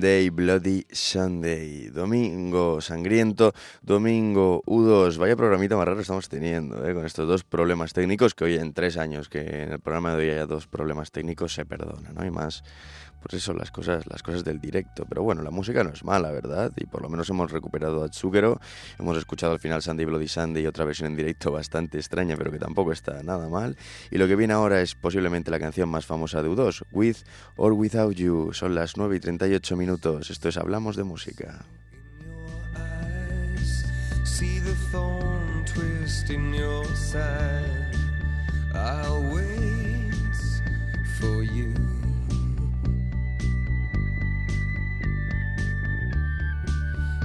Sunday, 0.08 0.30
Bloody 0.30 0.86
Sunday. 0.90 1.90
Domingo 1.90 2.80
sangriento, 2.80 3.52
domingo 3.82 4.62
U2. 4.64 5.18
Vaya 5.18 5.36
programita 5.36 5.76
más 5.76 5.84
raro 5.84 6.00
estamos 6.00 6.30
teniendo, 6.30 6.82
¿eh? 6.88 6.94
con 6.94 7.04
estos 7.04 7.28
dos 7.28 7.44
problemas 7.44 7.92
técnicos 7.92 8.34
que 8.34 8.44
hoy 8.44 8.54
en 8.54 8.72
tres 8.72 8.96
años 8.96 9.28
que 9.28 9.40
en 9.40 9.72
el 9.72 9.80
programa 9.80 10.14
de 10.14 10.24
hoy 10.24 10.30
haya 10.30 10.46
dos 10.46 10.66
problemas 10.66 11.12
técnicos 11.12 11.52
se 11.52 11.66
perdona, 11.66 12.10
¿no? 12.14 12.24
Y 12.24 12.30
más 12.30 12.64
pues 13.20 13.34
eso, 13.34 13.52
las 13.54 13.70
cosas, 13.70 14.06
las 14.06 14.22
cosas 14.22 14.44
del 14.44 14.60
directo. 14.60 15.04
Pero 15.08 15.22
bueno, 15.22 15.42
la 15.42 15.50
música 15.50 15.84
no 15.84 15.90
es 15.90 16.04
mala, 16.04 16.30
¿verdad? 16.30 16.72
Y 16.76 16.86
por 16.86 17.02
lo 17.02 17.08
menos 17.08 17.28
hemos 17.30 17.50
recuperado 17.50 18.02
a 18.02 18.08
Tsukero, 18.08 18.60
hemos 18.98 19.16
escuchado 19.16 19.52
al 19.52 19.58
final 19.58 19.82
Sandy 19.82 20.04
Bloody 20.04 20.28
Sunday 20.28 20.64
y 20.64 20.66
otra 20.66 20.84
versión 20.84 21.10
en 21.10 21.16
directo 21.16 21.52
bastante 21.52 21.98
extraña, 21.98 22.36
pero 22.36 22.50
que 22.50 22.58
tampoco 22.58 22.92
está 22.92 23.22
nada 23.22 23.48
mal. 23.48 23.76
Y 24.10 24.18
lo 24.18 24.26
que 24.26 24.36
viene 24.36 24.54
ahora 24.54 24.80
es 24.80 24.94
posiblemente 24.94 25.50
la 25.50 25.58
canción 25.58 25.88
más 25.88 26.06
famosa 26.06 26.42
de 26.42 26.48
U2, 26.48 26.84
With 26.92 27.16
or 27.56 27.72
Without 27.72 28.14
You. 28.14 28.52
Son 28.52 28.74
las 28.74 28.96
9 28.96 29.16
y 29.16 29.20
38 29.20 29.76
minutos. 29.76 30.30
Esto 30.30 30.48
es 30.48 30.56
Hablamos 30.56 30.96
de 30.96 31.04
Música. 31.04 31.64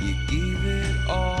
You 0.00 0.14
give 0.28 0.64
it 0.64 0.96
all, 1.08 1.37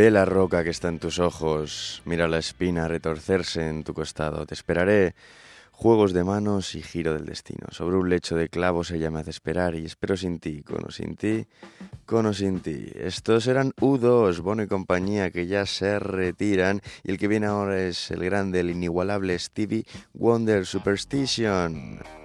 Ve 0.00 0.10
la 0.10 0.24
roca 0.24 0.64
que 0.64 0.70
está 0.70 0.88
en 0.88 0.98
tus 0.98 1.18
ojos, 1.18 2.00
mira 2.06 2.26
la 2.26 2.38
espina 2.38 2.88
retorcerse 2.88 3.68
en 3.68 3.84
tu 3.84 3.92
costado. 3.92 4.46
Te 4.46 4.54
esperaré. 4.54 5.14
Juegos 5.72 6.14
de 6.14 6.24
manos 6.24 6.74
y 6.74 6.80
giro 6.80 7.12
del 7.12 7.26
destino. 7.26 7.66
Sobre 7.70 7.98
un 7.98 8.08
lecho 8.08 8.34
de 8.34 8.48
clavos 8.48 8.90
ella 8.92 9.10
me 9.10 9.20
hace 9.20 9.28
esperar 9.28 9.74
y 9.74 9.84
espero 9.84 10.16
sin 10.16 10.40
ti, 10.40 10.62
con 10.62 10.86
o 10.86 10.90
sin 10.90 11.16
ti, 11.16 11.46
con 12.06 12.24
o 12.24 12.32
sin 12.32 12.60
ti. 12.60 12.90
Estos 12.94 13.46
eran 13.46 13.72
U2, 13.72 14.40
Bono 14.40 14.62
y 14.62 14.68
compañía, 14.68 15.30
que 15.30 15.46
ya 15.46 15.66
se 15.66 15.98
retiran 15.98 16.80
y 17.04 17.10
el 17.10 17.18
que 17.18 17.28
viene 17.28 17.48
ahora 17.48 17.82
es 17.82 18.10
el 18.10 18.24
grande, 18.24 18.60
el 18.60 18.70
inigualable 18.70 19.38
Stevie 19.38 19.84
Wonder 20.14 20.64
Superstition. 20.64 22.19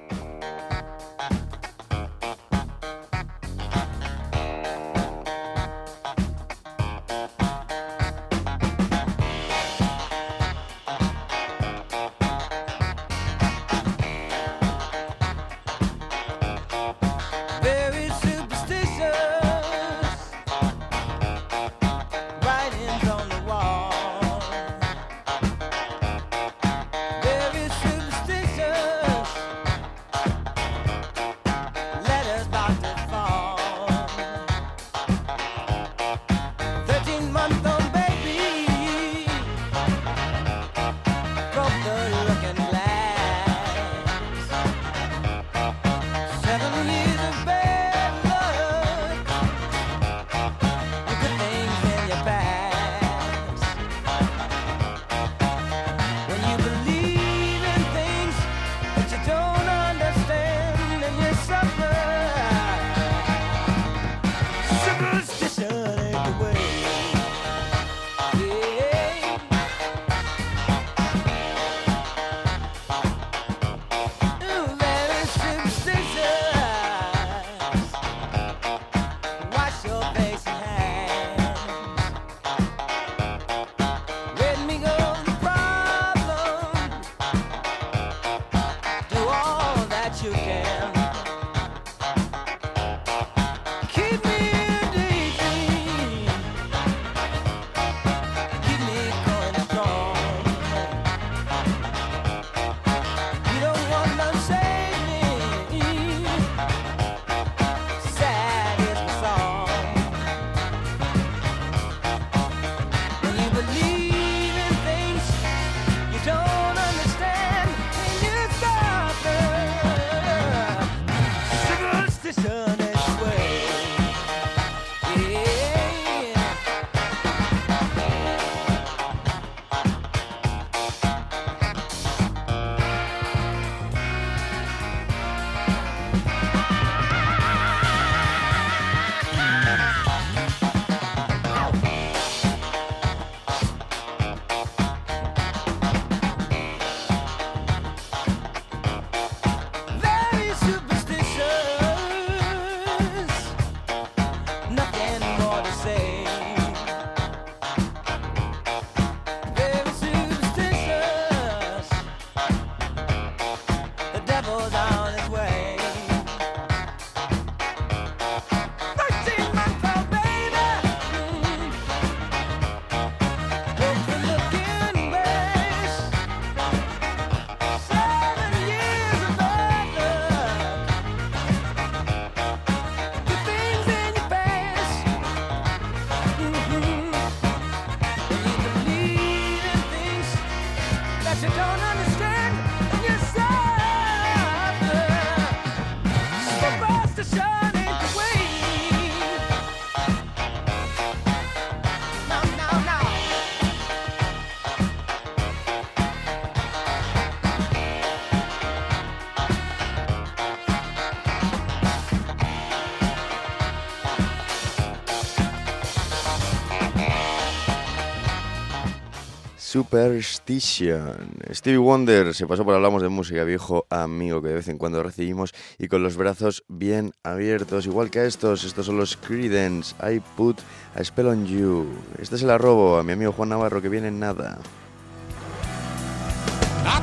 Superstition. 219.76 221.32
Stevie 221.52 221.80
Wonder 221.80 222.34
se 222.34 222.48
pasó 222.48 222.64
por 222.64 222.76
Hablamos 222.76 223.02
de 223.02 223.10
Música, 223.10 223.44
viejo 223.44 223.86
amigo 223.90 224.42
que 224.42 224.48
de 224.48 224.54
vez 224.54 224.70
en 224.70 224.78
cuando 224.78 225.04
recibimos 225.04 225.54
y 225.78 225.90
con 225.90 226.02
los 226.02 226.16
brazos 226.16 226.64
bien 226.70 227.12
abiertos, 227.24 227.86
igual 227.86 228.10
que 228.10 228.20
a 228.20 228.24
estos. 228.24 228.64
Estos 228.64 228.86
son 228.86 228.96
los 228.96 229.18
Creedence. 229.18 229.94
I 230.02 230.22
put 230.38 230.60
a 230.96 231.04
spell 231.04 231.28
on 231.28 231.46
you. 231.46 231.90
Este 232.22 232.38
es 232.38 232.44
el 232.44 232.52
arrobo 232.52 232.98
a 232.98 233.04
mi 233.04 233.12
amigo 233.12 233.34
Juan 233.34 233.50
Navarro 233.50 233.82
que 233.82 233.90
viene 233.90 234.08
en 234.08 234.18
nada. 234.18 234.60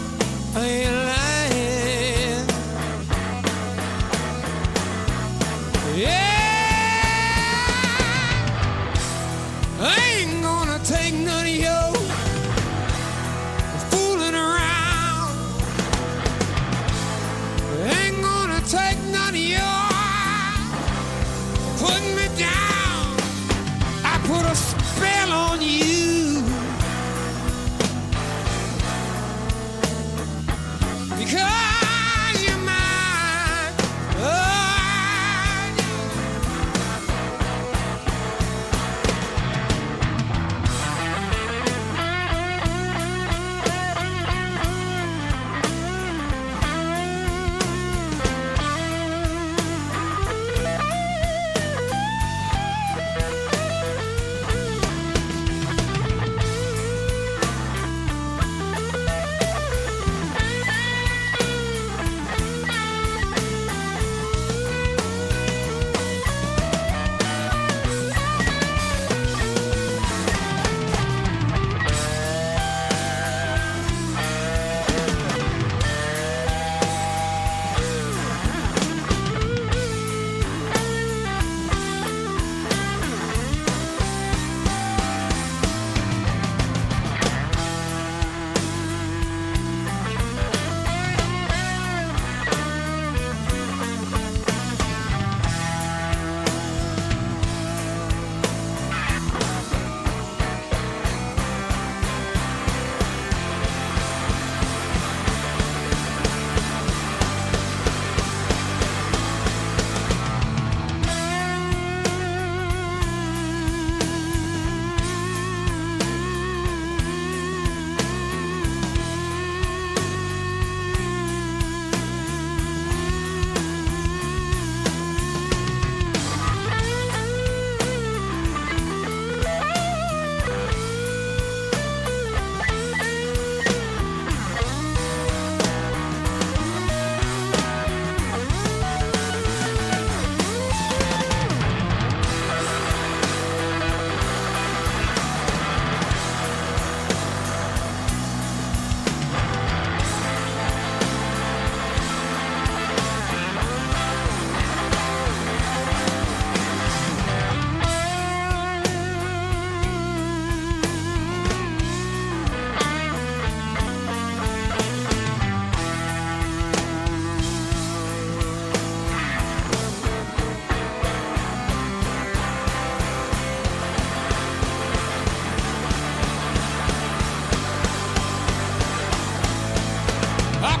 I 0.55 0.65
ain't 0.65 0.91
lying. 0.91 1.26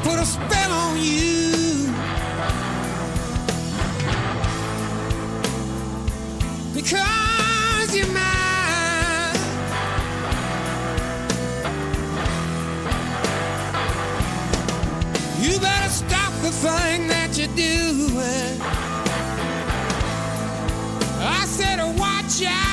Put 0.07 0.19
a 0.19 0.25
spell 0.25 0.71
on 0.71 0.97
you 0.97 1.91
because 6.73 7.89
you're 7.97 8.13
mine. 8.13 9.35
You 15.43 15.59
better 15.59 15.89
stop 15.89 16.31
the 16.41 16.51
thing 16.51 17.07
that 17.09 17.29
you're 17.37 17.55
doing. 17.67 18.61
I 21.19 21.45
said, 21.47 21.79
watch 21.99 22.41
out, 22.43 22.66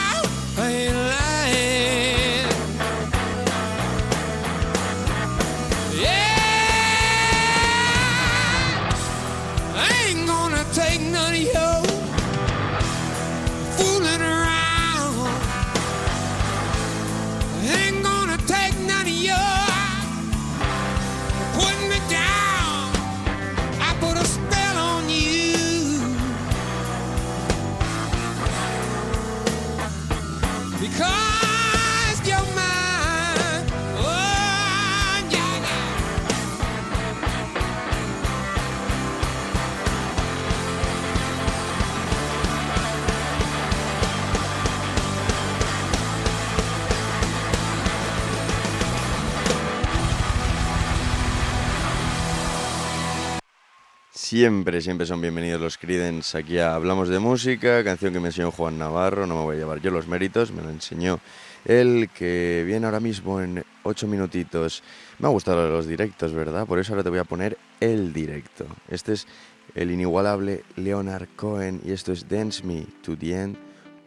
siempre, 54.35 54.80
siempre 54.80 55.07
son 55.07 55.20
bienvenidos 55.20 55.61
los 55.61 55.78
Creedence. 55.78 56.37
Aquí 56.37 56.59
a 56.59 56.74
hablamos 56.74 57.09
de 57.09 57.20
música, 57.20 57.85
canción 57.85 58.12
que 58.12 58.18
me 58.18 58.30
enseñó 58.30 58.51
Juan 58.51 58.76
Navarro, 58.76 59.28
no 59.28 59.37
me 59.37 59.43
voy 59.43 59.55
a 59.55 59.59
llevar 59.61 59.80
yo 59.80 59.93
los 59.93 60.09
méritos, 60.09 60.51
me 60.51 60.61
lo 60.61 60.70
enseñó 60.70 61.20
él, 61.64 62.11
que 62.12 62.64
viene 62.66 62.85
ahora 62.85 62.99
mismo 62.99 63.41
en 63.41 63.64
8 63.85 64.09
minutitos. 64.09 64.82
Me 65.20 65.28
ha 65.28 65.30
gustado 65.30 65.70
los 65.70 65.87
directos, 65.87 66.32
¿verdad? 66.32 66.66
Por 66.66 66.80
eso 66.80 66.93
ahora 66.95 67.05
te 67.05 67.11
voy 67.11 67.20
a 67.20 67.24
poner 67.24 67.57
el 67.78 68.12
directo. 68.12 68.66
Este 68.89 69.12
es 69.12 69.28
el 69.76 69.93
inigualable 69.93 70.64
Leonard 70.74 71.28
Cohen 71.37 71.80
y 71.85 71.93
esto 71.93 72.11
es 72.11 72.28
Dance 72.28 72.64
Me 72.64 72.87
to 73.05 73.16
the 73.16 73.41
End 73.41 73.57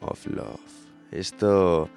of 0.01 0.28
Love. 0.28 0.59
Esto... 1.09 1.89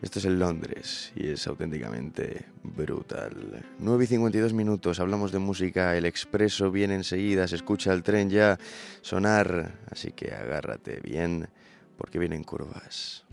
Esto 0.00 0.20
es 0.20 0.26
en 0.26 0.38
Londres 0.38 1.12
y 1.16 1.28
es 1.28 1.44
auténticamente 1.48 2.46
brutal. 2.62 3.64
9 3.80 4.04
y 4.04 4.06
52 4.06 4.52
minutos, 4.52 5.00
hablamos 5.00 5.32
de 5.32 5.40
música, 5.40 5.96
el 5.96 6.06
expreso 6.06 6.70
viene 6.70 6.94
enseguida, 6.94 7.48
se 7.48 7.56
escucha 7.56 7.92
el 7.92 8.04
tren 8.04 8.30
ya 8.30 8.58
sonar, 9.02 9.74
así 9.90 10.12
que 10.12 10.32
agárrate 10.32 11.00
bien 11.00 11.48
porque 11.96 12.20
vienen 12.20 12.44
curvas. 12.44 13.24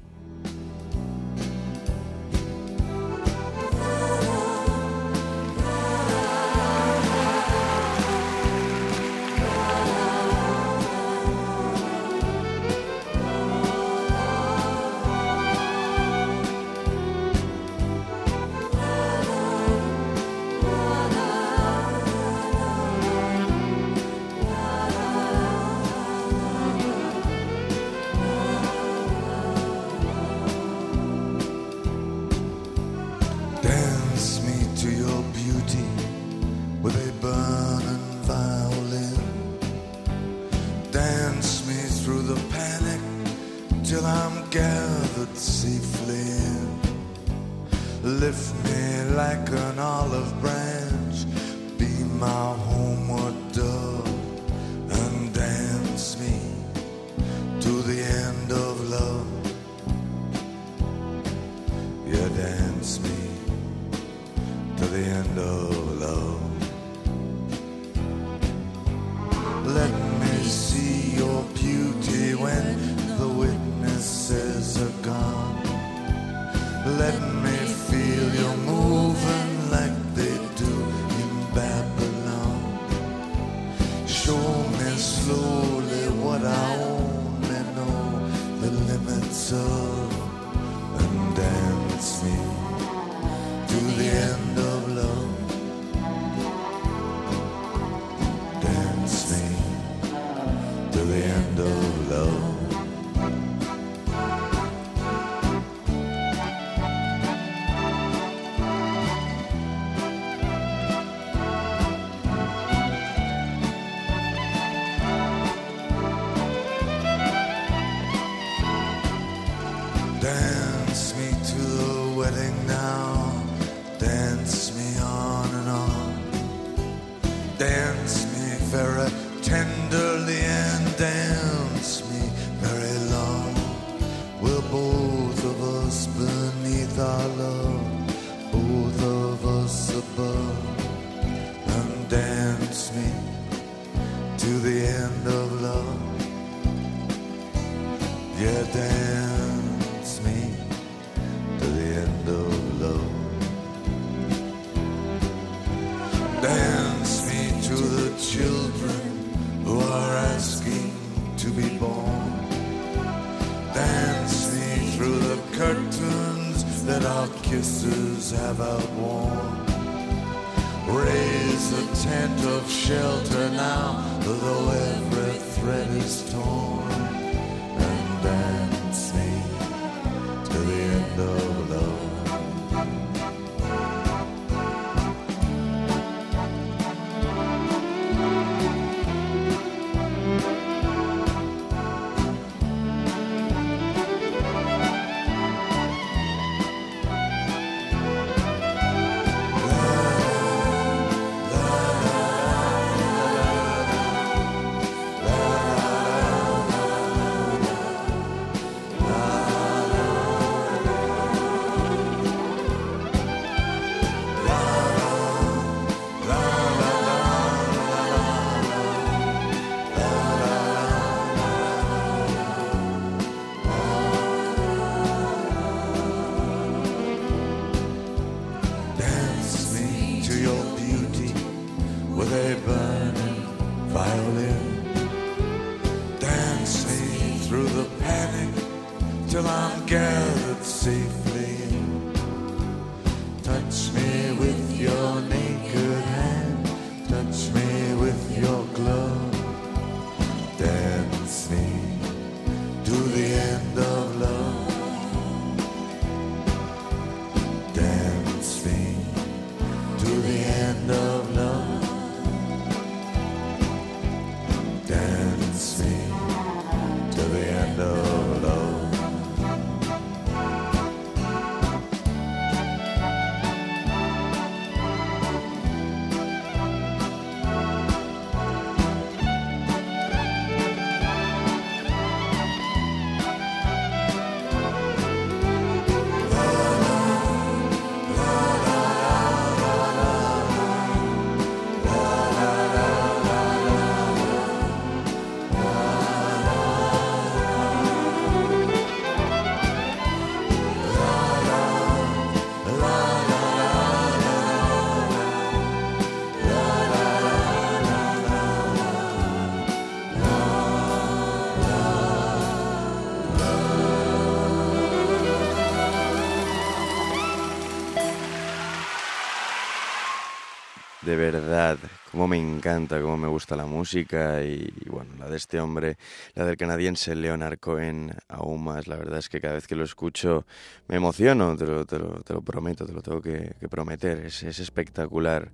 Verdad, 321.40 321.78
cómo 322.12 322.28
me 322.30 322.38
encanta, 322.38 323.02
cómo 323.02 323.18
me 323.18 323.28
gusta 323.28 323.58
la 323.58 323.66
música 323.66 324.42
y, 324.42 324.72
bueno, 324.88 325.12
la 325.20 325.30
de 325.30 325.36
este 325.36 325.60
hombre, 325.60 325.98
la 326.34 326.46
del 326.46 326.56
canadiense 326.56 327.14
Leonard 327.14 327.60
Cohen, 327.60 328.16
aún 328.30 328.64
más. 328.64 328.88
La 328.88 328.96
verdad 328.96 329.20
es 329.20 329.28
que 329.28 329.42
cada 329.42 329.56
vez 329.56 329.68
que 329.68 329.76
lo 329.76 329.84
escucho 329.84 330.46
me 330.88 330.96
emociono, 330.96 331.58
te 331.58 331.66
lo, 331.66 331.86
te 331.86 332.00
lo, 332.00 332.22
te 332.22 332.34
lo 332.34 332.42
prometo, 332.42 332.86
te 332.86 332.94
lo 332.94 333.02
tengo 333.02 333.22
que, 333.22 333.56
que 333.60 333.68
prometer, 333.68 334.20
es, 334.26 334.44
es 334.44 334.60
espectacular. 334.60 335.52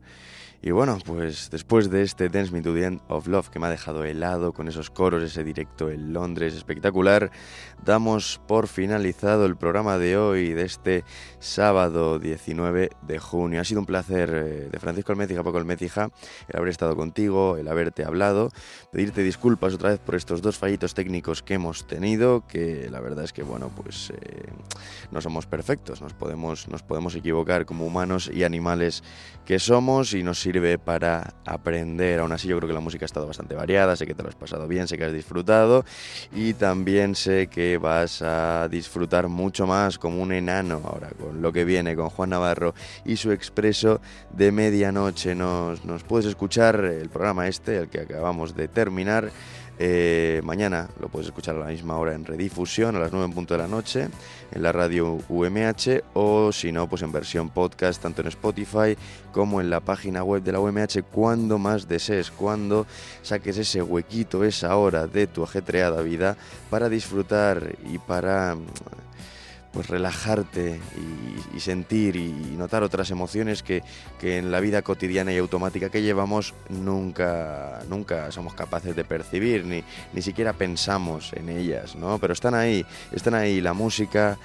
Y 0.64 0.70
bueno, 0.70 1.00
pues 1.04 1.50
después 1.50 1.90
de 1.90 2.04
este 2.04 2.30
Dance 2.30 2.52
Me 2.52 2.62
to 2.62 2.72
the 2.76 2.86
End 2.86 3.02
of 3.08 3.26
Love 3.26 3.50
que 3.50 3.58
me 3.58 3.66
ha 3.66 3.72
dejado 3.72 4.04
helado 4.04 4.54
con 4.54 4.68
esos 4.68 4.92
coros, 4.92 5.24
ese 5.24 5.44
directo 5.44 5.90
en 5.90 6.14
Londres 6.14 6.54
espectacular, 6.54 7.32
damos 7.84 8.40
por 8.48 8.68
finalizado 8.68 9.48
el 9.48 9.56
programa 9.56 9.98
de 9.98 10.18
hoy, 10.18 10.54
de 10.54 10.64
este 10.64 11.04
sábado 11.40 12.20
19 12.20 12.92
de 13.02 13.18
junio. 13.18 13.60
Ha 13.60 13.64
sido 13.64 13.80
un 13.80 13.88
placer 13.88 14.30
eh, 14.32 14.70
de 14.72 14.80
Francisco 14.80 15.12
Almecija, 15.12 15.44
Paco 15.44 15.58
Almecija, 15.58 16.12
el 16.48 16.58
haber 16.58 16.70
estado 16.70 16.96
contigo, 16.96 17.58
el 17.58 17.68
haberte 17.68 18.06
hablado, 18.06 18.52
pedirte 18.92 19.24
disculpas 19.24 19.74
otra 19.74 19.90
vez 19.90 20.00
por 20.00 20.14
estos 20.14 20.44
dos 20.44 20.60
fallitos 20.60 20.94
técnicos 20.94 21.42
que 21.42 21.56
hemos 21.56 21.88
tenido, 21.88 22.46
que 22.46 22.88
la 22.92 23.00
verdad 23.00 23.24
es 23.24 23.34
que, 23.34 23.42
bueno, 23.42 23.72
pues 23.76 24.12
eh, 24.12 24.52
no 25.10 25.22
somos 25.22 25.48
perfectos, 25.48 26.04
nos 26.04 26.14
podemos, 26.14 26.68
nos 26.68 26.84
podemos 26.84 27.16
equivocar 27.16 27.66
como 27.66 27.88
humanos 27.88 28.30
y 28.32 28.44
animales 28.44 29.04
que 29.44 29.58
somos 29.58 30.14
y 30.14 30.22
nos 30.22 30.40
sirve 30.52 30.78
para 30.78 31.34
aprender. 31.46 32.20
Aún 32.20 32.34
así 32.34 32.48
yo 32.48 32.58
creo 32.58 32.68
que 32.68 32.74
la 32.74 32.82
música 32.82 33.06
ha 33.06 33.08
estado 33.08 33.26
bastante 33.26 33.56
variada, 33.56 33.96
sé 33.96 34.06
que 34.06 34.14
te 34.14 34.22
lo 34.22 34.28
has 34.28 34.36
pasado 34.36 34.68
bien, 34.68 34.88
sé 34.88 34.98
que 34.98 35.06
has 35.06 35.14
disfrutado 35.14 35.86
y 36.36 36.54
también 36.54 37.16
sé 37.16 37.48
que 37.48 37.78
vas 37.78 38.22
a 38.22 38.68
disfrutar 38.70 39.30
mucho 39.30 39.66
más 39.66 39.98
como 39.98 40.22
un 40.22 40.34
enano 40.34 40.82
ahora 40.84 41.10
con 41.18 41.42
lo 41.42 41.54
que 41.54 41.64
viene 41.64 41.96
con 41.96 42.10
Juan 42.10 42.32
Navarro 42.32 42.74
y 43.06 43.16
su 43.16 43.32
expreso 43.32 44.02
de 44.32 44.52
medianoche. 44.52 45.36
Nos, 45.36 45.86
nos 45.86 46.04
puedes 46.04 46.26
escuchar 46.26 46.84
el 46.84 47.08
programa 47.08 47.48
este, 47.48 47.78
el 47.78 47.88
que 47.88 48.02
acabamos 48.02 48.54
de 48.54 48.68
terminar. 48.68 49.32
Eh, 49.80 50.42
mañana 50.44 50.90
lo 51.00 51.10
puedes 51.10 51.28
escuchar 51.28 51.56
a 51.56 51.60
la 51.60 51.66
misma 51.66 51.98
hora 51.98 52.14
en 52.14 52.26
redifusión, 52.26 52.96
a 52.96 53.00
las 53.00 53.12
9 53.12 53.26
en 53.26 53.34
punto 53.34 53.54
de 53.56 53.60
la 53.60 53.68
noche, 53.68 54.10
en 54.52 54.62
la 54.62 54.72
radio 54.72 55.18
UMH, 55.28 56.04
o 56.14 56.52
si 56.52 56.72
no, 56.72 56.88
pues 56.88 57.02
en 57.02 57.12
versión 57.12 57.50
podcast, 57.50 58.02
tanto 58.02 58.22
en 58.22 58.28
Spotify 58.28 58.96
como 59.32 59.60
en 59.60 59.70
la 59.70 59.80
página 59.80 60.24
web 60.24 60.44
de 60.44 60.52
la 60.52 60.60
UMH, 60.60 61.04
cuando 61.12 61.58
más 61.58 61.88
desees, 61.88 62.30
cuando 62.30 62.86
saques 63.22 63.58
ese 63.58 63.82
huequito, 63.82 64.44
esa 64.44 64.76
hora 64.76 65.08
de 65.08 65.28
tu 65.28 65.44
ajetreada 65.44 66.02
vida 66.02 66.38
para 66.70 66.90
disfrutar 66.90 67.76
y 67.92 67.98
para 67.98 68.56
pues 69.72 69.88
relajarte 69.88 70.80
y, 71.56 71.60
sentir 71.60 72.16
y, 72.16 72.30
y 72.30 72.56
notar 72.58 72.84
otras 72.84 73.12
emociones 73.12 73.64
que, 73.64 73.84
que 74.20 74.38
en 74.38 74.52
la 74.52 74.60
vida 74.60 74.82
cotidiana 74.82 75.32
y 75.32 75.38
automática 75.38 75.90
que 75.90 76.02
llevamos 76.02 76.54
nunca, 76.70 77.80
nunca 77.88 78.32
somos 78.32 78.54
capaces 78.54 78.96
de 78.96 79.04
percibir, 79.04 79.66
ni, 79.66 79.84
ni 80.14 80.22
siquiera 80.22 80.54
pensamos 80.54 81.34
en 81.34 81.50
ellas, 81.50 81.96
¿no? 81.96 82.20
Pero 82.20 82.34
están 82.34 82.56
ahí, 82.56 82.86
están 83.12 83.36
ahí 83.36 83.62
la 83.62 83.74
música, 83.74 84.38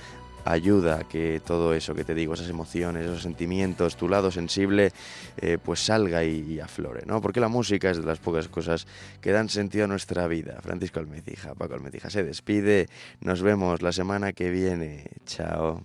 ayuda 0.46 1.00
a 1.00 1.04
que 1.04 1.40
todo 1.44 1.74
eso 1.74 1.94
que 1.94 2.04
te 2.04 2.14
digo, 2.14 2.34
esas 2.34 2.48
emociones, 2.48 3.04
esos 3.04 3.22
sentimientos, 3.22 3.96
tu 3.96 4.08
lado 4.08 4.30
sensible, 4.30 4.92
eh, 5.38 5.58
pues 5.62 5.80
salga 5.80 6.24
y, 6.24 6.60
aflore, 6.60 7.02
¿no? 7.06 7.20
Porque 7.20 7.40
la 7.40 7.48
música 7.48 7.90
es 7.90 7.98
de 7.98 8.04
las 8.04 8.18
pocas 8.18 8.48
cosas 8.48 8.86
que 9.20 9.32
dan 9.32 9.48
sentido 9.48 9.84
a 9.84 9.88
nuestra 9.88 10.26
vida. 10.28 10.58
Francisco 10.62 11.00
Almecija, 11.00 11.54
Paco 11.54 11.74
Almecija 11.74 12.08
se 12.10 12.24
despide. 12.24 12.88
Nos 13.20 13.42
vemos 13.42 13.82
la 13.82 13.92
semana 13.92 14.32
que 14.32 14.50
viene. 14.50 15.04
Chao. 15.26 15.84